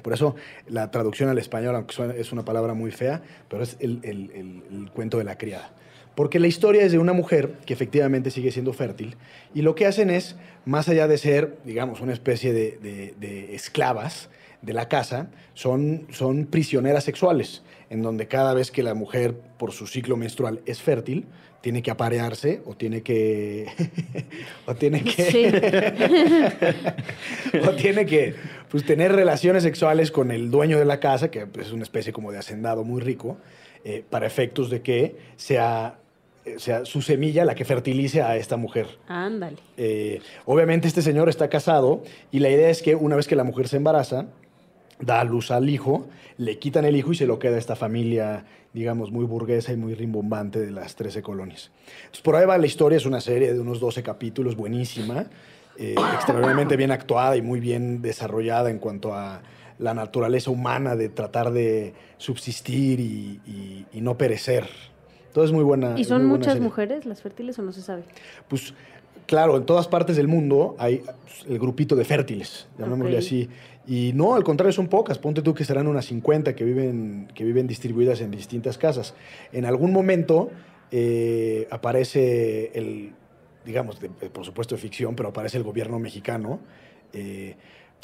[0.03, 0.37] Por eso
[0.69, 4.63] la traducción al español, aunque es una palabra muy fea, pero es el, el- el-
[4.71, 5.73] el cuento de la criada.
[6.15, 9.17] Porque la historia es de una mujer que efectivamente sigue siendo fértil
[9.55, 13.55] y lo que hacen es, más allá de ser, digamos, una especie de, de- de
[13.55, 14.29] esclavas
[14.63, 19.73] de la casa, son, son prisioneras sexuales, en donde cada vez que la mujer, por
[19.73, 21.27] su ciclo menstrual, es fértil,
[21.61, 23.67] tiene que aparearse o tiene que...
[24.67, 25.25] o tiene que...
[25.25, 25.47] Sí.
[27.67, 28.35] o tiene que
[28.71, 32.13] pues, tener relaciones sexuales con el dueño de la casa, que pues, es una especie
[32.13, 33.39] como de hacendado muy rico,
[33.85, 35.99] eh, para efectos de que sea
[36.45, 38.87] eh, sea su semilla la que fertilice a esta mujer.
[39.09, 39.57] Ándale.
[39.77, 43.45] Eh, obviamente este señor está casado y la idea es que una vez que la
[43.45, 44.27] mujer se embaraza,
[45.01, 46.07] da a luz al hijo,
[46.39, 49.77] le quitan el hijo y se lo queda a esta familia, digamos, muy burguesa y
[49.77, 51.71] muy rimbombante de las 13 colonias.
[51.97, 55.27] Entonces, por ahí va la historia, es una serie de unos 12 capítulos, buenísima,
[55.79, 59.43] eh, extraordinariamente bien actuada y muy bien desarrollada en cuanto a
[59.79, 64.69] la naturaleza humana de tratar de subsistir y, y- y no perecer.
[65.35, 65.95] Entonces, muy buena.
[65.99, 66.61] ¿Y son muchas serie.
[66.69, 68.05] mujeres las fértiles o no se sabe?
[68.47, 68.73] Pues
[69.27, 73.49] claro, en todas partes del mundo hay pues, el grupito de fértiles, llamémosle así.
[73.85, 75.19] Y no, al contrario, son pocas.
[75.19, 79.13] Ponte tú que serán unas 50 que viven, que viven distribuidas en distintas casas.
[79.53, 80.51] En algún momento
[80.93, 83.11] eh, aparece el,
[83.67, 86.61] digamos, de- por supuesto de ficción, pero aparece el gobierno mexicano.
[87.13, 87.57] eh,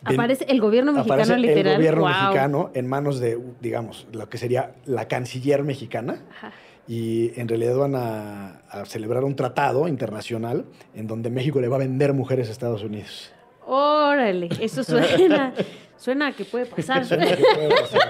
[0.02, 1.66] Aparece el gobierno mexicano aparece literal.
[1.74, 6.52] el gobierno mexicano en manos de, digamos, lo que sería la canciller mexicana Ajá.
[6.92, 11.76] Y en realidad van a, a celebrar un tratado internacional en donde México le va
[11.76, 13.32] a vender mujeres a Estados Unidos.
[13.64, 15.54] Órale, eso suena.
[15.96, 17.04] suena a que puede pasar.
[17.04, 18.00] Suena que puede pasar.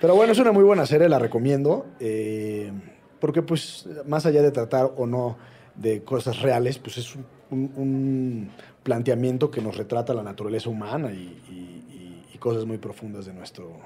[0.00, 2.72] Pero bueno, es una muy buena serie, la recomiendo, eh,
[3.20, 5.38] porque pues más allá de tratar o no
[5.76, 8.50] de cosas reales, pues es un, un- un
[8.82, 11.16] planteamiento que nos retrata la naturaleza humana y,
[11.48, 13.76] y- y- y cosas muy profundas de nuestro,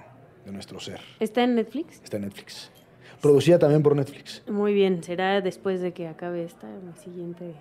[0.46, 1.00] de nuestro ser.
[1.20, 2.00] ¿Está en Netflix?
[2.02, 2.70] Está en Netflix.
[3.20, 4.42] Producida también por Netflix.
[4.48, 7.52] Muy bien, será después de que acabe esta, mi siguiente.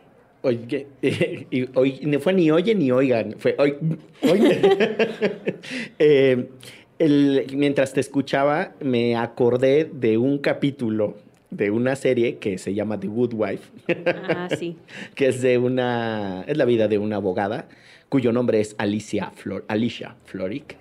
[0.42, 0.88] Oye,
[1.52, 3.76] y hoy, no fue ni oye ni oigan, fue hoy.
[6.00, 6.48] Eh,
[6.98, 11.16] el- mientras te escuchaba, me acordé de un capítulo
[11.50, 13.70] de una serie que se llama The Good Wife,
[14.06, 14.78] Ah, sí.
[15.16, 16.44] que es de una.
[16.48, 17.68] es la vida de una abogada
[18.08, 20.78] cuyo nombre es Alicia, Flor, Alicia Floric.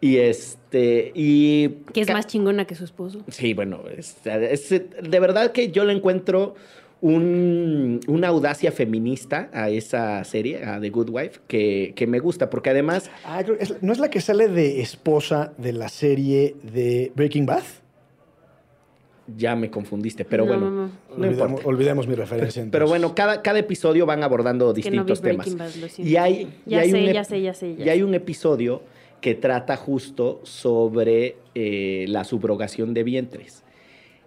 [0.00, 1.12] Y este.
[1.14, 1.68] Y.
[1.92, 3.20] Que es más chingona que su esposo.
[3.28, 6.54] Sí, bueno, es, es- de verdad que yo le encuentro
[7.02, 12.48] un- una audacia feminista a esa serie, a The Good Wife, que, que me gusta,
[12.50, 17.12] porque además, Ah, es- ¿No es la que sale de esposa de la serie de
[17.14, 17.62] Breaking Bad?
[19.36, 20.70] ya me confundiste, pero No, bueno,
[21.16, 21.48] no, no.
[21.48, 22.66] no olvidemos, mi referencia.
[22.68, 25.56] Pero bueno, cada, cada episodio van abordando Que no vi distintos temas.
[25.56, 26.10] Bad, lo siento.
[26.12, 28.82] Y hay, y Ya hay sé, ya sé, ya sé, ya y hay un episodio
[29.20, 33.64] que trata justo sobre eh, la subrogación de vientres,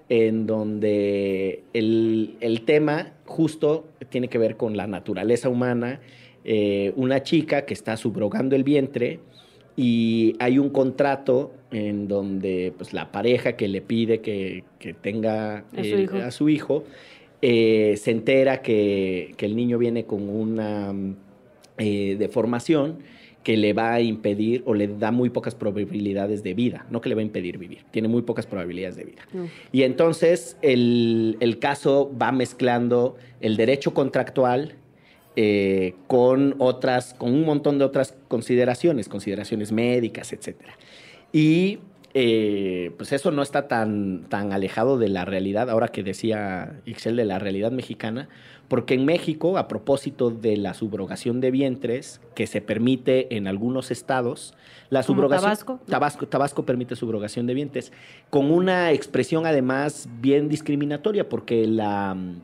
[0.09, 5.99] en donde el, el tema justo tiene que ver con la naturaleza humana,
[6.45, 9.19] eh, una chica que está subrogando el vientre
[9.75, 15.59] y hay un contrato en donde pues, la pareja que le pide que, que tenga
[15.59, 16.17] A su eh, hijo.
[16.17, 16.83] a su hijo,
[17.41, 20.93] se entera que, que el niño viene con una
[21.77, 22.99] deformación
[23.43, 27.09] que le va a impedir o le da muy pocas probabilidades de vida, no que
[27.09, 29.21] le va a impedir vivir, tiene muy pocas probabilidades de vida.
[29.33, 29.47] No.
[29.71, 34.75] Y entonces el, el caso va mezclando el derecho contractual
[35.35, 40.77] eh, con otras, con un montón de otras consideraciones, consideraciones médicas, etcétera.
[41.31, 41.79] Y
[42.15, 47.15] eh, pues eso no está tan, tan alejado de la realidad, ahora que decía Ixel
[47.15, 48.29] de la realidad mexicana,
[48.67, 53.89] porque en México, a propósito de la subrogación de vientres, que se permite en algunos
[53.89, 54.53] estados,
[54.91, 55.43] la ¿Como subrogación.
[55.43, 55.79] Tabasco?
[55.87, 57.91] Tabasco, Tabasco permite subrogación de vientres,
[58.29, 62.41] con una expresión además bien discriminatoria, porque la, mm,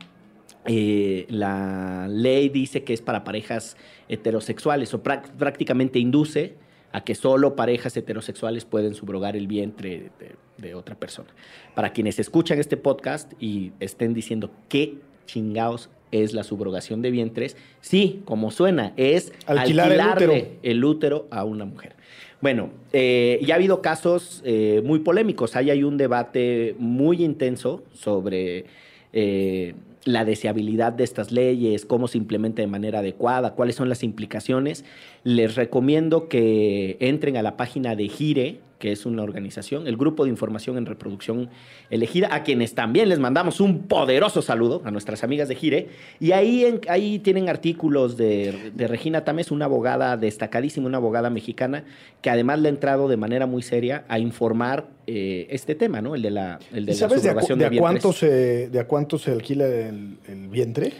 [0.66, 3.76] eh, la ley dice que es para parejas
[4.08, 6.56] heterosexuales, o prácticamente induce
[6.92, 11.28] a que solo parejas heterosexuales pueden subrogar el vientre de, de otra persona.
[11.74, 17.56] Para quienes escuchan este podcast y estén diciendo qué chingaos es la subrogación de vientres,
[17.80, 20.58] sí, como suena, es Alquilar el alquilarle útero.
[20.62, 21.94] el útero a una mujer.
[22.40, 25.56] Bueno, eh, ya ha habido casos eh, muy polémicos.
[25.56, 28.64] Ahí hay un debate muy intenso sobre
[29.12, 34.02] eh, la deseabilidad de estas leyes, cómo se implementa de manera adecuada, cuáles son las
[34.02, 34.84] implicaciones.
[35.24, 40.24] Les recomiendo que entren a la página de Gire, que es una organización, el Grupo
[40.24, 41.50] de Información en Reproducción
[41.90, 45.88] Elegida, a quienes también les mandamos un poderoso saludo, a nuestras amigas de Gire.
[46.18, 51.30] Y ahí, en- ahí tienen artículos de, de Regina Tames, una abogada destacadísima, una abogada
[51.30, 51.84] mexicana,
[52.22, 56.14] que además le ha entrado de manera muy seria a informar eh, este tema, ¿no?
[56.14, 58.68] El de la, el de ¿Y la sabes de a, subrogación de a cuánto se,
[58.70, 60.92] de a cuánto se alquila el, el vientre?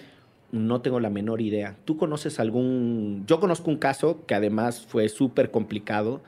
[0.52, 1.76] No tengo la menor idea.
[1.86, 3.24] ¿Tú conoces algún...?
[3.26, 6.20] Yo conozco un caso que además fue súper complicado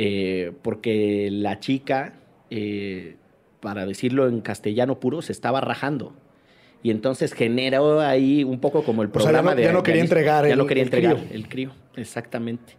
[0.00, 2.14] eh, porque la chica,
[2.50, 3.16] eh,
[3.60, 6.14] para decirlo en castellano puro, se estaba rajando.
[6.82, 9.62] Y entonces generó ahí un poco como el O sea, ya programa no- de...
[9.64, 11.28] ya no quería entregar Ya el- no quería el entregar crío.
[11.34, 12.74] el crío, exactamente.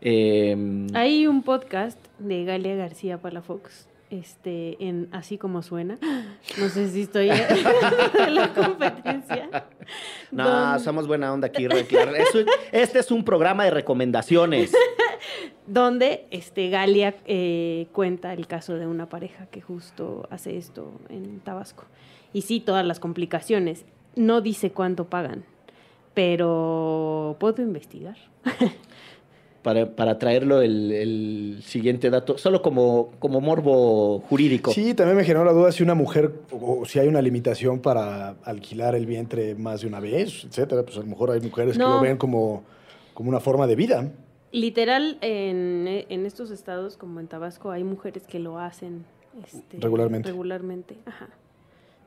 [0.00, 0.56] Eh,
[0.94, 5.98] Hay un podcast de Galia García Palafox este, en Así como suena.
[6.58, 7.28] No sé si estoy
[8.26, 9.66] en la competencia.
[10.30, 11.66] No, Don- somos buena onda aquí,
[12.72, 14.72] este es un programa de recomendaciones.
[15.66, 21.40] donde este, Galia eh, cuenta el caso de una pareja que justo hace esto en
[21.40, 21.84] Tabasco.
[22.32, 23.84] Y sí, todas las complicaciones.
[24.16, 25.44] No dice cuánto pagan,
[26.12, 28.16] pero puedo investigar.
[29.62, 34.70] Para, para traerlo el, el siguiente dato, solo como, como morbo jurídico.
[34.72, 38.36] Sí, también me generó la duda si una mujer, o, si hay una limitación para
[38.44, 40.82] alquilar el vientre más de una vez, etcétera.
[40.82, 42.62] Pues a lo mejor hay mujeres que lo ven como,
[43.14, 44.12] como una forma de vida.
[44.58, 49.04] Literal, en, en estos estados como en Tabasco hay mujeres que lo hacen
[49.44, 50.28] este, Regularmente.
[50.28, 51.28] Regularmente, ajá.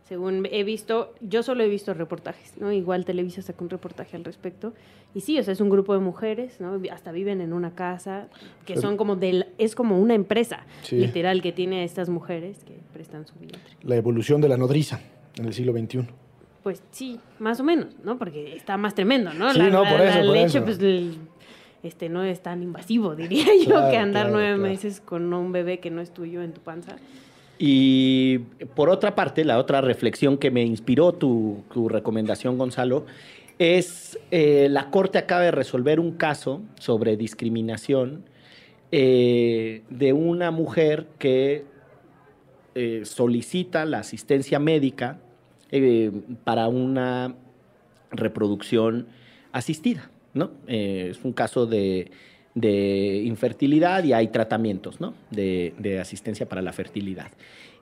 [0.07, 2.71] Según he visto, yo solo he visto reportajes, ¿no?
[2.71, 4.71] Igual Televisa sacó un reportaje al respecto.
[5.13, 6.79] Y sí, o sea, es un grupo de mujeres, ¿no?
[6.93, 8.29] Hasta viven en una casa,
[8.65, 10.95] que Pero- son como del, es como una empresa, Sí.
[10.95, 13.59] literal, que tiene a estas mujeres que prestan su vientre.
[13.83, 15.01] La evolución de la nodriza
[15.37, 16.07] en el siglo XXI.
[16.63, 18.17] Pues sí, más o menos, ¿no?
[18.17, 19.51] Porque está más tremendo, ¿no?
[19.51, 20.63] Sí, la, no, la- por la eso, por leche, eso.
[20.63, 20.77] pues,
[21.83, 24.69] este, no es tan invasivo, diría yo, Claro, que andar claro, nueve claro.
[24.71, 26.97] meses con un bebé que no es tuyo en tu panza.
[27.59, 28.39] Y
[28.75, 33.05] por otra parte, la otra reflexión que me inspiró tu, tu recomendación, Gonzalo,
[33.59, 38.23] es eh, la Corte acaba de resolver un caso sobre discriminación
[38.91, 41.65] eh, de una mujer que
[42.75, 45.19] eh, solicita la asistencia médica
[46.45, 47.35] para una
[48.11, 49.07] reproducción
[49.51, 50.51] asistida, ¿no?
[50.67, 52.11] Eh, es un caso de,
[52.55, 55.13] de infertilidad y hay tratamientos, ¿no?
[55.31, 57.31] De, de asistencia para la fertilidad.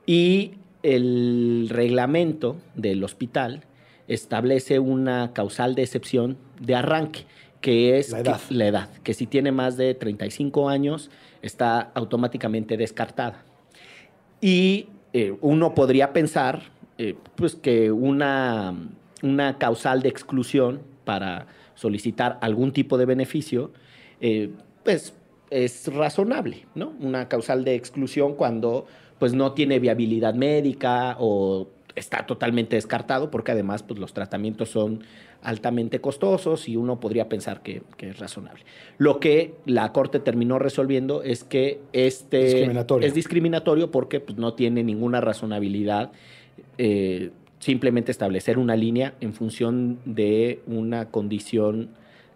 [0.05, 3.63] Y el reglamento del hospital
[4.07, 7.21] establece una causal de excepción de arranque,
[7.61, 8.39] que es La que- edad.
[8.49, 11.09] la edad, que si tiene más de 35 años
[11.41, 13.43] está automáticamente descartada.
[14.41, 16.63] Y eh, uno podría pensar
[16.97, 18.73] eh, pues que una,
[19.23, 23.71] una causal de exclusión para solicitar algún tipo de beneficio,
[24.21, 24.49] eh,
[24.83, 25.13] pues
[25.49, 26.93] es razonable, ¿no?
[26.99, 28.88] Una causal de exclusión cuando
[29.19, 35.03] pues no tiene viabilidad médica o está totalmente descartado, porque además pues, los tratamientos son
[35.41, 38.63] altamente costosos y uno podría pensar que, que es razonable.
[38.97, 43.07] Lo que la Corte terminó resolviendo es que este Discriminatorio.
[43.07, 46.11] es discriminatorio porque pues, no tiene ninguna razonabilidad
[46.77, 47.31] eh,
[47.65, 51.89] simplemente establecer una línea en función de una condición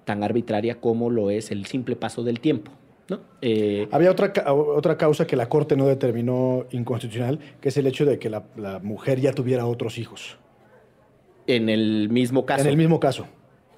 [0.04, 2.72] tan arbitraria como lo es el simple paso del tiempo.
[3.10, 3.20] ¿no?
[3.44, 8.06] Eh, Había otra, otra causa que la Corte no determinó inconstitucional, que es el hecho
[8.06, 10.40] de que la, la mujer ya tuviera otros hijos.
[11.46, 12.64] en el mismo caso.
[12.64, 13.28] En el mismo caso.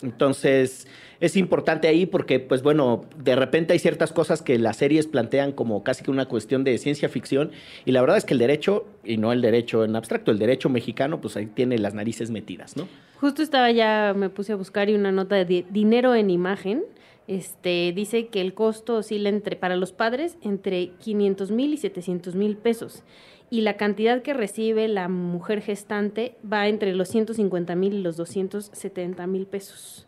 [0.04, 0.88] Entonces,
[1.20, 5.52] es importante ahí porque, pues bueno, de repente hay ciertas cosas que las series plantean
[5.52, 7.52] como casi que una cuestión de ciencia ficción
[7.86, 10.70] y la verdad es que el derecho, y no el derecho en abstracto, el derecho
[10.70, 12.88] mexicano, pues ahí tiene las narices metidas, ¿no?
[13.20, 16.84] Justo estaba ya, me puse a buscar y una nota de di- dinero en imagen.
[17.28, 22.36] Este, dice que el costo oscila entre, para los padres entre 500 mil y 700
[22.36, 23.04] mil pesos.
[23.52, 28.16] Y la cantidad que recibe la mujer gestante va entre los 150 mil y los
[28.16, 30.08] 270 mil pesos.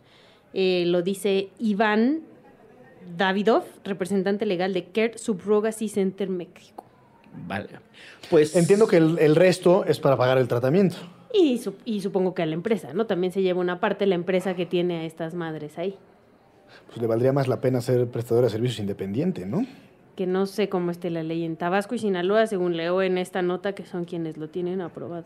[0.54, 2.22] Eh, lo dice Iván
[3.18, 6.86] Davidov, representante legal de Care Subrogacy Center México.
[7.46, 7.68] Vale.
[8.30, 10.96] Pues Entiendo que el, el resto es para pagar el tratamiento.
[11.34, 13.08] Y, y supongo que a la empresa, ¿no?
[13.08, 15.98] También se lleva una parte la empresa que tiene a estas madres ahí.
[16.88, 19.66] Pues le valdría más la pena ser prestadora de servicios independiente, ¿no?
[20.16, 23.42] Que no sé cómo esté la ley en Tabasco y Sinaloa, según leo en esta
[23.42, 25.26] nota, que son quienes lo tienen aprobado.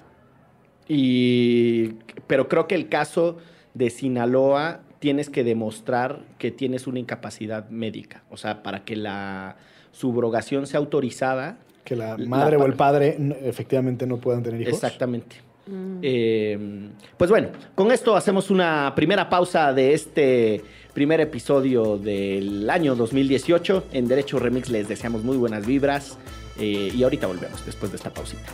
[0.88, 1.95] Y,
[2.28, 3.38] pero creo que el caso
[3.73, 8.23] de Sinaloa tienes que demostrar que tienes una incapacidad médica.
[8.30, 9.58] O sea, para que la
[9.91, 11.58] subrogación sea autorizada.
[11.84, 14.73] Que la La madre o el padre efectivamente no puedan tener hijos.
[14.73, 15.38] Exactamente.
[15.67, 16.00] Mm.
[16.02, 20.63] Eh, pues bueno, con esto hacemos una primera pausa de este
[20.97, 23.89] primer episodio del año 2018.
[23.91, 26.17] En Derecho Remix les deseamos muy buenas vibras
[26.57, 28.51] eh, y ahorita volvemos después de esta pausita.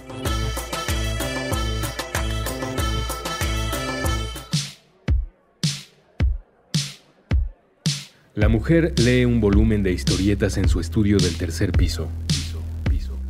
[8.36, 12.10] La mujer lee un volumen de historietas en su estudio del tercer piso.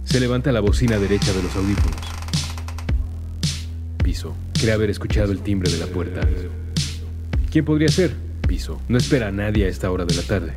[0.06, 2.02] Se levanta la bocina derecha de los audífonos.
[4.04, 4.36] Piso.
[4.60, 6.28] Cree haber escuchado el timbre de la puerta.
[7.52, 8.33] ¿Quién podría ser?
[8.48, 8.82] Piso.
[8.88, 10.54] No espera a nadie a esta hora de la tarde.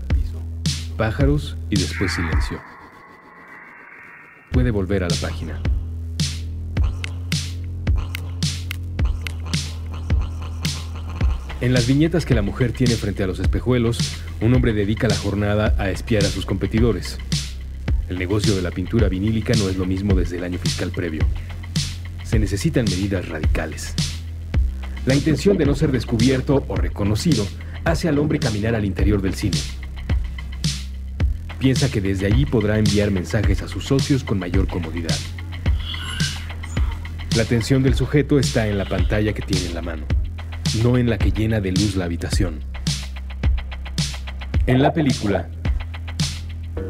[0.96, 2.60] Pájaros y después silencio.
[4.52, 5.60] Puede volver a la página.
[11.60, 13.98] En las viñetas que la mujer tiene frente a los espejuelos,
[14.40, 17.18] un hombre dedica la jornada a espiar a sus competidores.
[18.08, 21.22] El negocio de la pintura vinílica no es lo mismo desde el año fiscal previo.
[22.24, 23.94] Se necesitan medidas radicales.
[25.06, 27.46] La intención de no ser descubierto o reconocido
[27.86, 29.56] hace al hombre caminar al interior del cine.
[31.60, 35.16] Piensa que desde allí podrá enviar mensajes a sus socios con mayor comodidad.
[37.36, 40.04] La atención del sujeto está en la pantalla que tiene en la mano,
[40.82, 42.58] no en la que llena de luz la habitación.
[44.66, 45.48] En la película,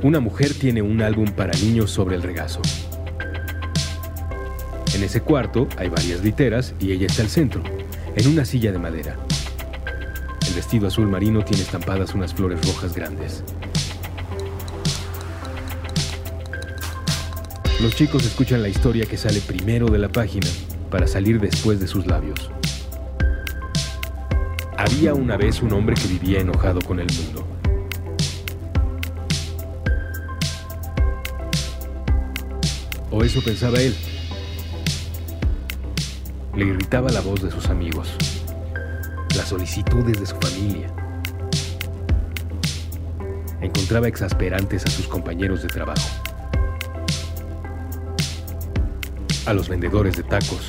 [0.02, 2.62] una mujer tiene un álbum para niños sobre el regazo.
[4.94, 7.62] En ese cuarto hay varias literas y ella está al centro,
[8.16, 9.16] en una silla de madera.
[10.56, 13.44] Vestido azul marino tiene estampadas unas flores rojas grandes.
[17.82, 20.46] Los chicos escuchan la historia que sale primero de la página
[20.90, 22.50] para salir después de sus labios.
[24.78, 27.46] Había una vez un hombre que vivía enojado con el mundo.
[33.10, 33.94] O eso pensaba él.
[36.56, 38.16] Le irritaba la voz de sus amigos,
[39.36, 40.88] las solicitudes de su familia.
[43.60, 46.08] Encontraba exasperantes a sus compañeros de trabajo,
[49.44, 50.68] a los vendedores de tacos,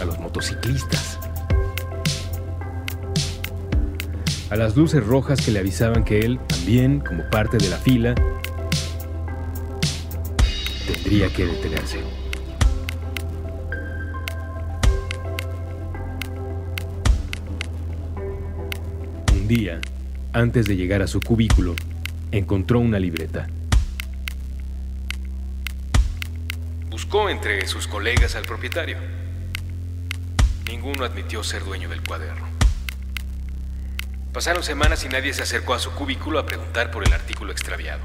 [0.00, 1.18] a los motociclistas,
[4.50, 8.14] a las luces rojas que le avisaban que él, también como parte de la fila,
[10.86, 12.25] tendría que detenerse.
[19.46, 19.80] Un día,
[20.32, 21.76] antes de llegar a su cubículo,
[22.32, 23.46] encontró una libreta.
[26.90, 28.98] Buscó entre sus colegas al propietario.
[30.68, 32.44] Ninguno admitió ser dueño del cuaderno.
[34.32, 38.02] Pasaron semanas y nadie se acercó a su cubículo a preguntar por el artículo extraviado.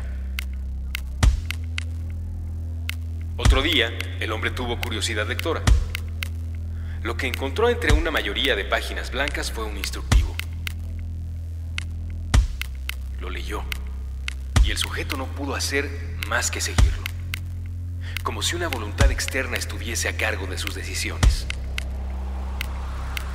[3.38, 5.64] Otro día, el hombre tuvo curiosidad lectora.
[7.02, 10.31] Lo que encontró entre una mayoría de páginas blancas fue un instructivo.
[14.64, 15.90] Y el sujeto no pudo hacer
[16.28, 17.04] más que seguirlo,
[18.24, 21.48] como si una voluntad externa estuviese a cargo de sus decisiones.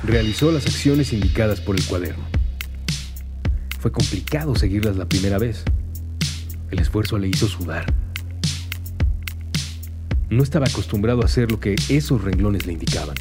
[0.03, 2.23] Realizó las acciones indicadas por el cuaderno.
[3.79, 5.63] Fue complicado seguirlas la primera vez.
[6.71, 7.85] El esfuerzo le hizo sudar.
[10.29, 13.15] No estaba acostumbrado a hacer lo que esos renglones le indicaban.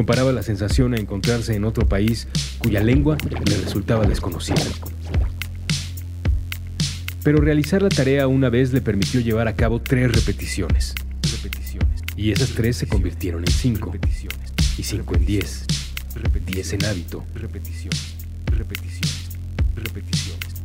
[0.00, 2.26] Comparaba la sensación a encontrarse en otro país
[2.56, 4.56] cuya lengua le resultaba desconocida.
[7.22, 10.94] Pero realizar la tarea una vez le permitió llevar a cabo tres repeticiones.
[12.16, 13.92] Y esas tres se convirtieron en cinco.
[14.78, 15.66] Y cinco en diez.
[16.46, 17.22] Diez en hábito.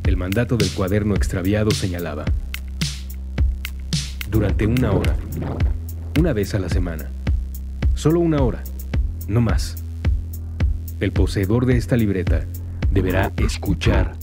[0.06, 2.24] El mandato del cuaderno extraviado señalaba.
[4.32, 5.18] Durante una hora.
[6.18, 7.10] Una vez a la semana.
[7.96, 8.64] Solo una hora.
[9.28, 9.76] No más.
[11.00, 12.46] El poseedor de esta libreta
[12.92, 14.14] deberá escuchar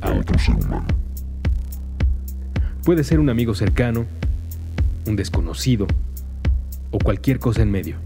[0.00, 0.86] a otro ser humano.
[2.84, 4.06] Puede ser un amigo cercano,
[5.06, 5.86] un desconocido
[6.90, 7.96] o cualquier cosa en medio.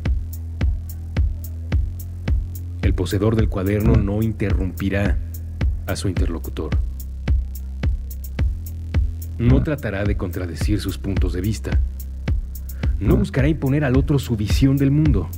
[2.80, 5.18] El poseedor del cuaderno no interrumpirá
[5.86, 6.70] a su interlocutor.
[9.38, 11.78] No tratará de contradecir sus puntos de vista.
[12.98, 15.28] No buscará imponer al otro su visión del mundo.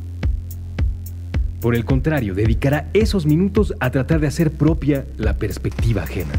[1.61, 6.33] Por el contrario, dedicará esos minutos a tratar de hacer propia la perspectiva ajena.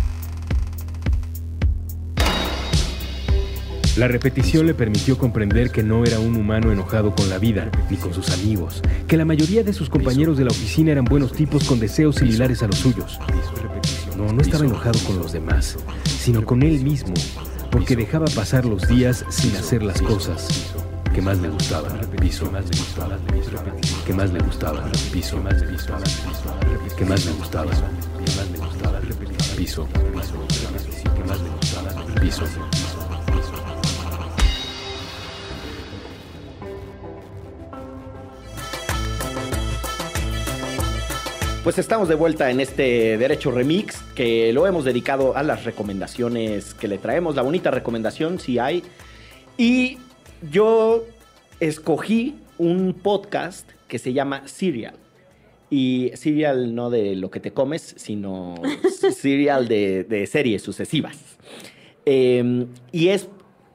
[3.98, 7.98] La repetición le permitió comprender que no era un humano enojado con la vida ni
[7.98, 11.66] con sus amigos, que la mayoría de sus compañeros de la oficina eran buenos tipos
[11.66, 13.20] con deseos similares a los suyos.
[14.18, 17.14] No, no estaba enojado con los demás, sino con él mismo,
[17.70, 20.74] porque dejaba pasar los días sin hacer las cosas
[21.14, 22.00] que más le gustaban.
[22.20, 23.18] Piso, que más le gustaba.
[23.34, 23.52] Piso,
[24.06, 24.82] que más le gustaba.
[26.98, 27.72] que más le gustaba.
[29.58, 32.06] Piso, que más le gustaba.
[32.22, 32.44] Piso.
[41.64, 46.74] Pues estamos de vuelta en este Derecho Remix que lo hemos dedicado a las recomendaciones
[46.74, 48.84] que le traemos, la bonita recomendación si hay.
[49.60, 50.00] Y
[50.50, 51.06] yo
[51.60, 54.96] escogí un podcast que se llama Serial.
[55.70, 58.56] Y serial no de lo que te comes, sino
[59.16, 61.38] serial de, series sucesivas.
[62.06, 63.30] Eh, y es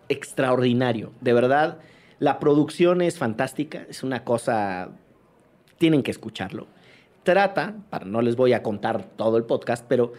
[0.09, 1.79] extraordinario, de verdad.
[2.19, 4.91] La producción es fantástica, es una cosa,
[5.79, 6.67] tienen que escucharlo
[7.27, 10.13] trata, para no les voy a contar todo el podcast, pero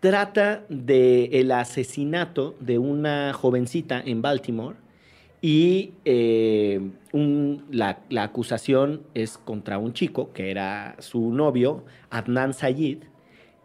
[0.00, 4.76] trata del asesinato de una jovencita en Baltimore
[5.44, 6.80] y eh,
[7.70, 12.98] la, acusación es contra un chico que era su novio, Adnan Sayid.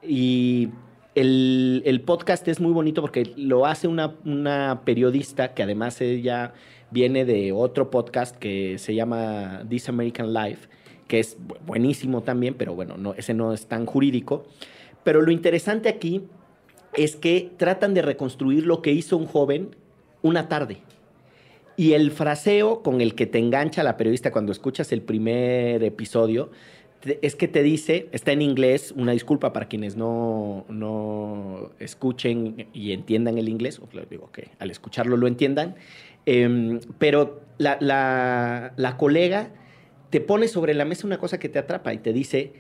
[0.02, 0.70] Y
[1.14, 6.54] el, podcast es muy bonito porque lo hace una, una periodista que además ella
[6.90, 10.68] viene de otro podcast que se llama This American Life,
[11.08, 14.48] que es bu- buenísimo también, pero bueno, no, ese no es tan jurídico.
[15.04, 16.24] Pero lo interesante aquí
[16.94, 19.76] es que tratan de reconstruir lo que hizo un joven
[20.24, 20.82] una tarde.
[21.78, 26.50] Y el fraseo con el que te engancha la periodista cuando escuchas el primer episodio
[27.22, 32.92] es que te dice, está en inglés, una disculpa para quienes no, no escuchen y
[32.94, 35.76] entiendan el inglés, o digo que al escucharlo lo entiendan,
[36.26, 39.52] em, pero la, la- la colega
[40.10, 42.54] te pone sobre la mesa una cosa que te atrapa y te dice,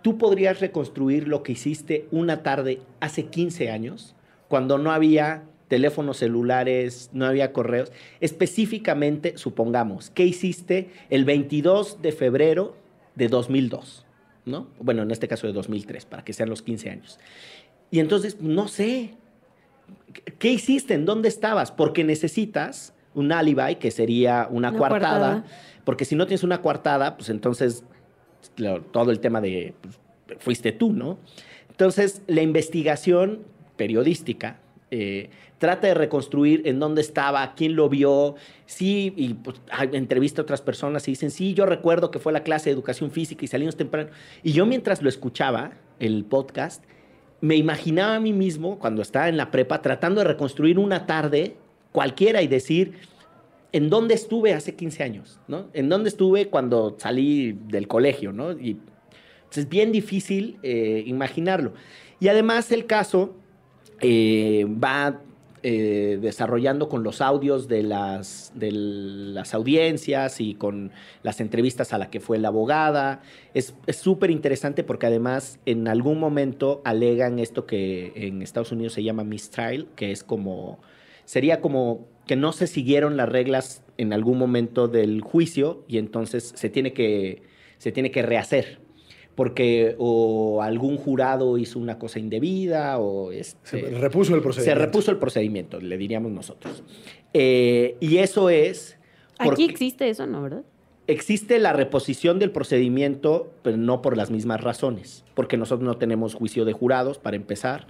[0.00, 4.16] tú podrías reconstruir lo que hiciste una tarde hace 15 años,
[4.48, 7.90] cuando no había teléfonos celulares, no había correos.
[8.20, 12.76] Específicamente, supongamos, ¿qué hiciste el 22 de febrero
[13.14, 14.04] de 2002?
[14.46, 14.66] ¿No?
[14.78, 17.18] Bueno, en este caso de 2003, para que sean los 15 años.
[17.90, 19.14] Y entonces, no sé,
[20.38, 20.92] ¿qué hiciste?
[20.94, 21.72] ¿En dónde estabas?
[21.72, 25.44] Porque necesitas un alibi, que sería una, Una coartada, coartada.
[25.84, 27.84] porque si no tienes una coartada, pues entonces
[28.58, 29.98] lo- todo el tema de pues,
[30.40, 31.18] fuiste tú, ¿no?
[31.70, 33.40] Entonces, la investigación
[33.76, 34.58] periodística
[34.96, 40.44] eh, trata de reconstruir en dónde estaba, quién lo vio, sí, y pues, entrevista a
[40.44, 43.48] otras personas y dicen, sí, yo recuerdo que fue la clase de educación física y
[43.48, 44.10] salimos temprano.
[44.44, 46.84] Y yo mientras lo escuchaba, el podcast,
[47.40, 51.56] me imaginaba a mí mismo, cuando estaba en la prepa, tratando de reconstruir una tarde
[51.90, 52.92] cualquiera y decir,
[53.72, 55.40] ¿en dónde estuve hace 15 años?
[55.48, 55.70] ¿no?
[55.72, 58.32] ¿En dónde estuve cuando salí del colegio?
[58.32, 58.52] ¿no?
[58.52, 58.74] Y
[59.46, 61.72] pues, es bien difícil eh, imaginarlo.
[62.20, 63.34] Y además el caso
[64.00, 65.20] eh, va
[65.66, 70.92] eh, desarrollando con los audios de las, de las audiencias y con
[71.22, 73.22] las entrevistas a la que fue la abogada.
[73.54, 79.02] Es súper interesante porque además en algún momento alegan esto que en Estados Unidos se
[79.02, 80.80] llama mistrial, que es como,
[81.24, 86.52] sería como que no se siguieron las reglas en algún momento del juicio y entonces
[86.54, 87.42] se tiene que,
[87.78, 88.83] se tiene que rehacer
[89.34, 94.80] porque o algún jurado hizo una cosa indebida o este, Se repuso el procedimiento.
[94.80, 96.84] se repuso el procedimiento, le diríamos nosotros.
[97.32, 98.96] Eh, y eso es...
[99.38, 100.42] Aquí existe eso, ¿no?
[100.42, 100.62] ¿Verdad?
[101.06, 106.34] existe la reposición del procedimiento, pero no por las mismas razones, porque nosotros no tenemos
[106.34, 107.86] juicio de jurados, para empezar.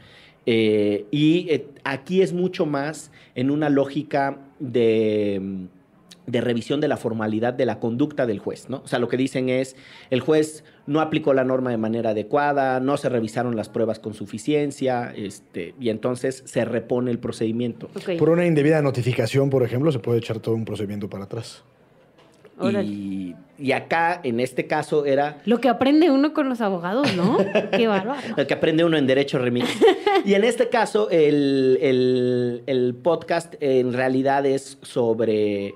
[0.47, 5.65] Eh, y eh, aquí es mucho más en una lógica de, mm,
[6.27, 8.79] de revisión de la formalidad de la conducta del juez, ¿no?
[8.85, 9.77] O sea, lo que dicen es,
[10.11, 14.15] el juez no aplicó la norma de manera adecuada, no se revisaron las pruebas con
[14.15, 17.89] suficiencia, este, y entonces se repone el procedimiento.
[18.19, 21.63] Por una indebida notificación, por ejemplo, se puede echar todo un procedimiento para atrás.
[23.57, 27.37] Y acá, en este caso, era Lo que aprende uno con los abogados, ¿no?
[27.77, 28.21] Qué bárbaro.
[28.37, 29.69] Lo que aprende uno en Derecho Remix.
[30.25, 35.75] y en este caso, el, el- el podcast en realidad es sobre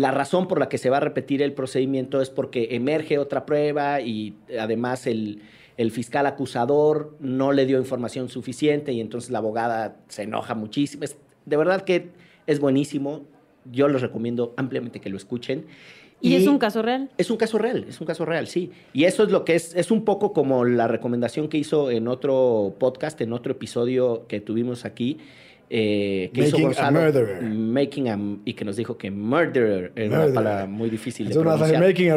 [0.00, 3.44] la razón por la que se va a repetir el procedimiento es porque emerge otra
[3.44, 5.42] prueba y además el,
[5.76, 11.04] el fiscal acusador no le dio información suficiente y entonces la abogada se enoja muchísimo.
[11.04, 12.10] Es- de verdad que
[12.46, 13.22] es buenísimo.
[13.70, 15.66] Yo les recomiendo ampliamente que lo escuchen.
[16.22, 17.10] ¿Y es un caso real?
[17.16, 18.70] Es un caso real, es un caso real, sí.
[18.92, 22.08] Y eso es lo que es, es un poco como la recomendación que hizo en
[22.08, 25.16] otro podcast, en otro episodio que tuvimos aquí,
[25.72, 27.00] eh, que hizo Making a Gonzalo.
[27.00, 27.42] murderer.
[27.42, 30.34] Making a, y que nos dijo que murderer era una Murderer.
[30.34, 31.80] palabra muy difícil de pronunciar.
[31.80, 32.16] making a.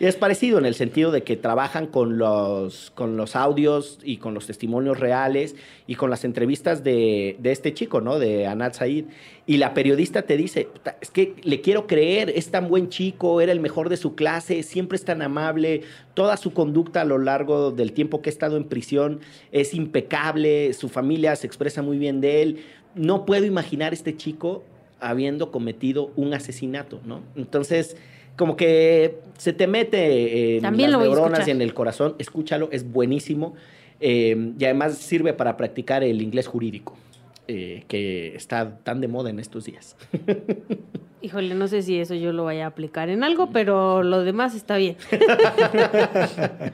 [0.00, 4.16] Y es parecido en el sentido de que trabajan con los, con los audios y
[4.16, 5.54] con los testimonios reales
[5.86, 8.18] y con las entrevistas de, de este chico, ¿no?
[8.18, 9.04] De Anat Said.
[9.44, 13.40] Y la periodista te dice, "Puta, es que le quiero creer, es tan buen chico,
[13.40, 15.82] era el mejor de su clase, siempre es tan amable,
[16.14, 19.20] toda su conducta a lo largo del tiempo que ha estado en prisión
[19.50, 22.58] es impecable, su familia se expresa muy bien de él.
[22.94, 24.62] No puedo imaginar este chico
[25.00, 27.22] habiendo cometido un asesinato, ¿no?
[27.34, 27.96] Entonces,
[28.36, 32.68] como que se te mete en También las a neuronas y en el corazón, escúchalo,
[32.70, 33.54] es buenísimo.
[34.00, 36.96] Eh, y además sirve para practicar el inglés jurídico,
[37.48, 39.96] eh, que está tan de moda en estos días.
[41.22, 44.56] Híjole, no sé si eso yo lo vaya a aplicar en algo, pero lo demás
[44.56, 44.96] está bien.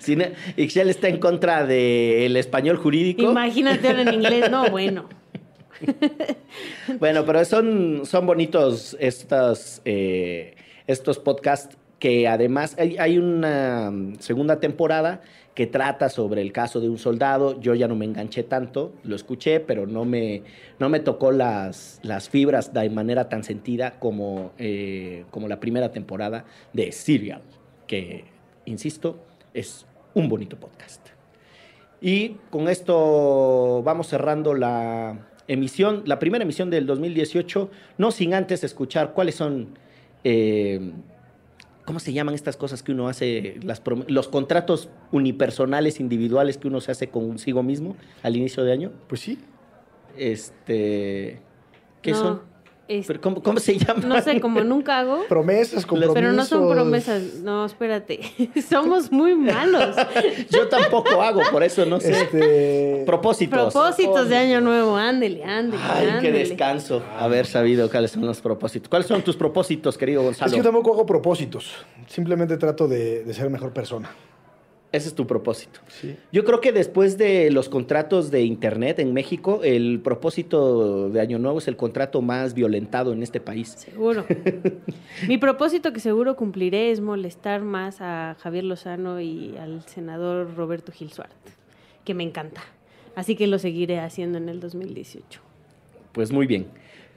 [0.00, 0.24] Si no-
[0.56, 3.22] está en contra del español jurídico.
[3.22, 4.50] Imagínate ahora en inglés.
[4.50, 5.08] No, bueno.
[6.98, 10.56] Bueno, pero son, son bonitos estos, eh,
[10.86, 15.20] estos podcasts que además hay, hay una segunda temporada
[15.58, 17.60] que trata sobre el caso de un soldado.
[17.60, 20.44] Yo ya no me enganché tanto, lo escuché, pero no me,
[20.78, 25.90] no me tocó las, las fibras de manera tan sentida como, eh, como la primera
[25.90, 27.42] temporada de Serial,
[27.88, 28.26] que,
[28.66, 29.18] insisto,
[29.52, 29.84] es
[30.14, 31.04] un bonito podcast.
[32.00, 38.62] Y con esto vamos cerrando la emisión, la primera emisión del 2018, no sin antes
[38.62, 39.76] escuchar cuáles son,
[40.22, 40.92] eh,
[41.88, 46.82] ¿cómo se llaman estas cosas que uno hace, las los contratos unipersonales, individuales que uno
[46.82, 48.92] se hace consigo mismo al inicio de año?
[49.06, 49.38] Pues sí.
[50.14, 51.40] Este,
[52.02, 52.42] ¿Qué No, son?
[52.88, 54.08] Es- ¿Pero cómo, cómo se llaman?
[54.08, 55.24] no sé, como nunca hago.
[55.28, 56.14] Promesas, compromisos.
[56.14, 57.22] Pero no son promesas.
[57.42, 58.20] No, espérate.
[58.68, 59.94] Somos muy malos.
[60.50, 62.10] Yo tampoco hago, por eso no sé.
[62.22, 63.72] Este, Propósitos.
[63.72, 64.96] Propósitos de año nuevo.
[64.96, 65.82] Ándele, ándele.
[65.86, 68.88] Ay, qué descanso haber sabido cuáles son los propósitos.
[68.88, 70.46] ¿Cuáles son tus propósitos, querido Gonzalo?
[70.46, 71.72] es que yo tampoco hago propósitos.
[72.08, 74.10] Simplemente trato de, de ser mejor persona.
[74.90, 75.80] Ese es tu propósito.
[75.88, 76.16] Sí.
[76.32, 81.38] Yo creo que después de los contratos de Internet en México, el propósito de Año
[81.38, 83.68] Nuevo es el contrato más violentado en este país.
[83.76, 84.24] Seguro.
[85.28, 90.90] Mi propósito que seguro cumpliré es molestar más a Javier Lozano y al senador Roberto
[90.90, 91.32] Gil Suart,
[92.06, 92.62] que me encanta.
[93.14, 95.40] Así que lo seguiré haciendo en el 2018.
[96.12, 96.66] Pues muy bien.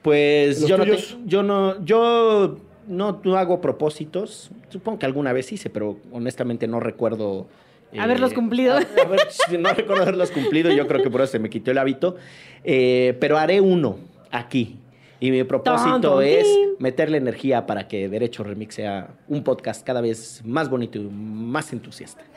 [0.02, 4.50] Pues ¿Los yo no, te- yo no, yo no, no hago propósitos.
[4.68, 7.46] Supongo que alguna vez hice, pero honestamente no recuerdo.
[7.92, 8.74] eh, Haberlos cumplido.
[8.74, 10.70] a- a ver, si no recuerdo haberlos cumplido.
[10.72, 12.16] Yo creo que por eso se me quitó el hábito.
[12.64, 13.98] Eh, pero haré uno
[14.30, 14.78] aquí.
[15.22, 16.48] Y mi propósito es
[16.80, 21.72] meterle energía para que Derecho Remix sea un podcast cada vez más bonito y más
[21.72, 22.24] entusiasta.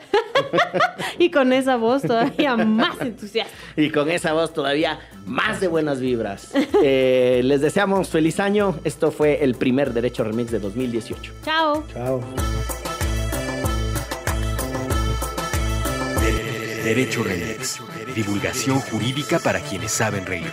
[1.18, 3.52] Y con esa voz todavía más entusiasta.
[3.74, 6.52] Y con esa voz todavía más de buenas vibras.
[6.82, 8.78] Eh, les deseamos feliz año.
[8.84, 11.32] Esto fue el primer Derecho Remix de 2018.
[11.42, 11.84] Chao.
[11.92, 12.20] Chao.
[16.84, 17.80] Derecho Remix.
[18.14, 20.52] Divulgación jurídica para quienes saben reír.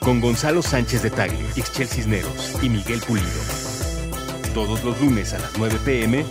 [0.00, 3.28] Con Gonzalo Sánchez de Tagle, Ixchel Cisneros y Miguel Pulido.
[4.54, 6.24] Todos los lunes a las 9 pm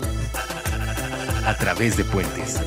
[1.45, 2.59] a través de Puentes.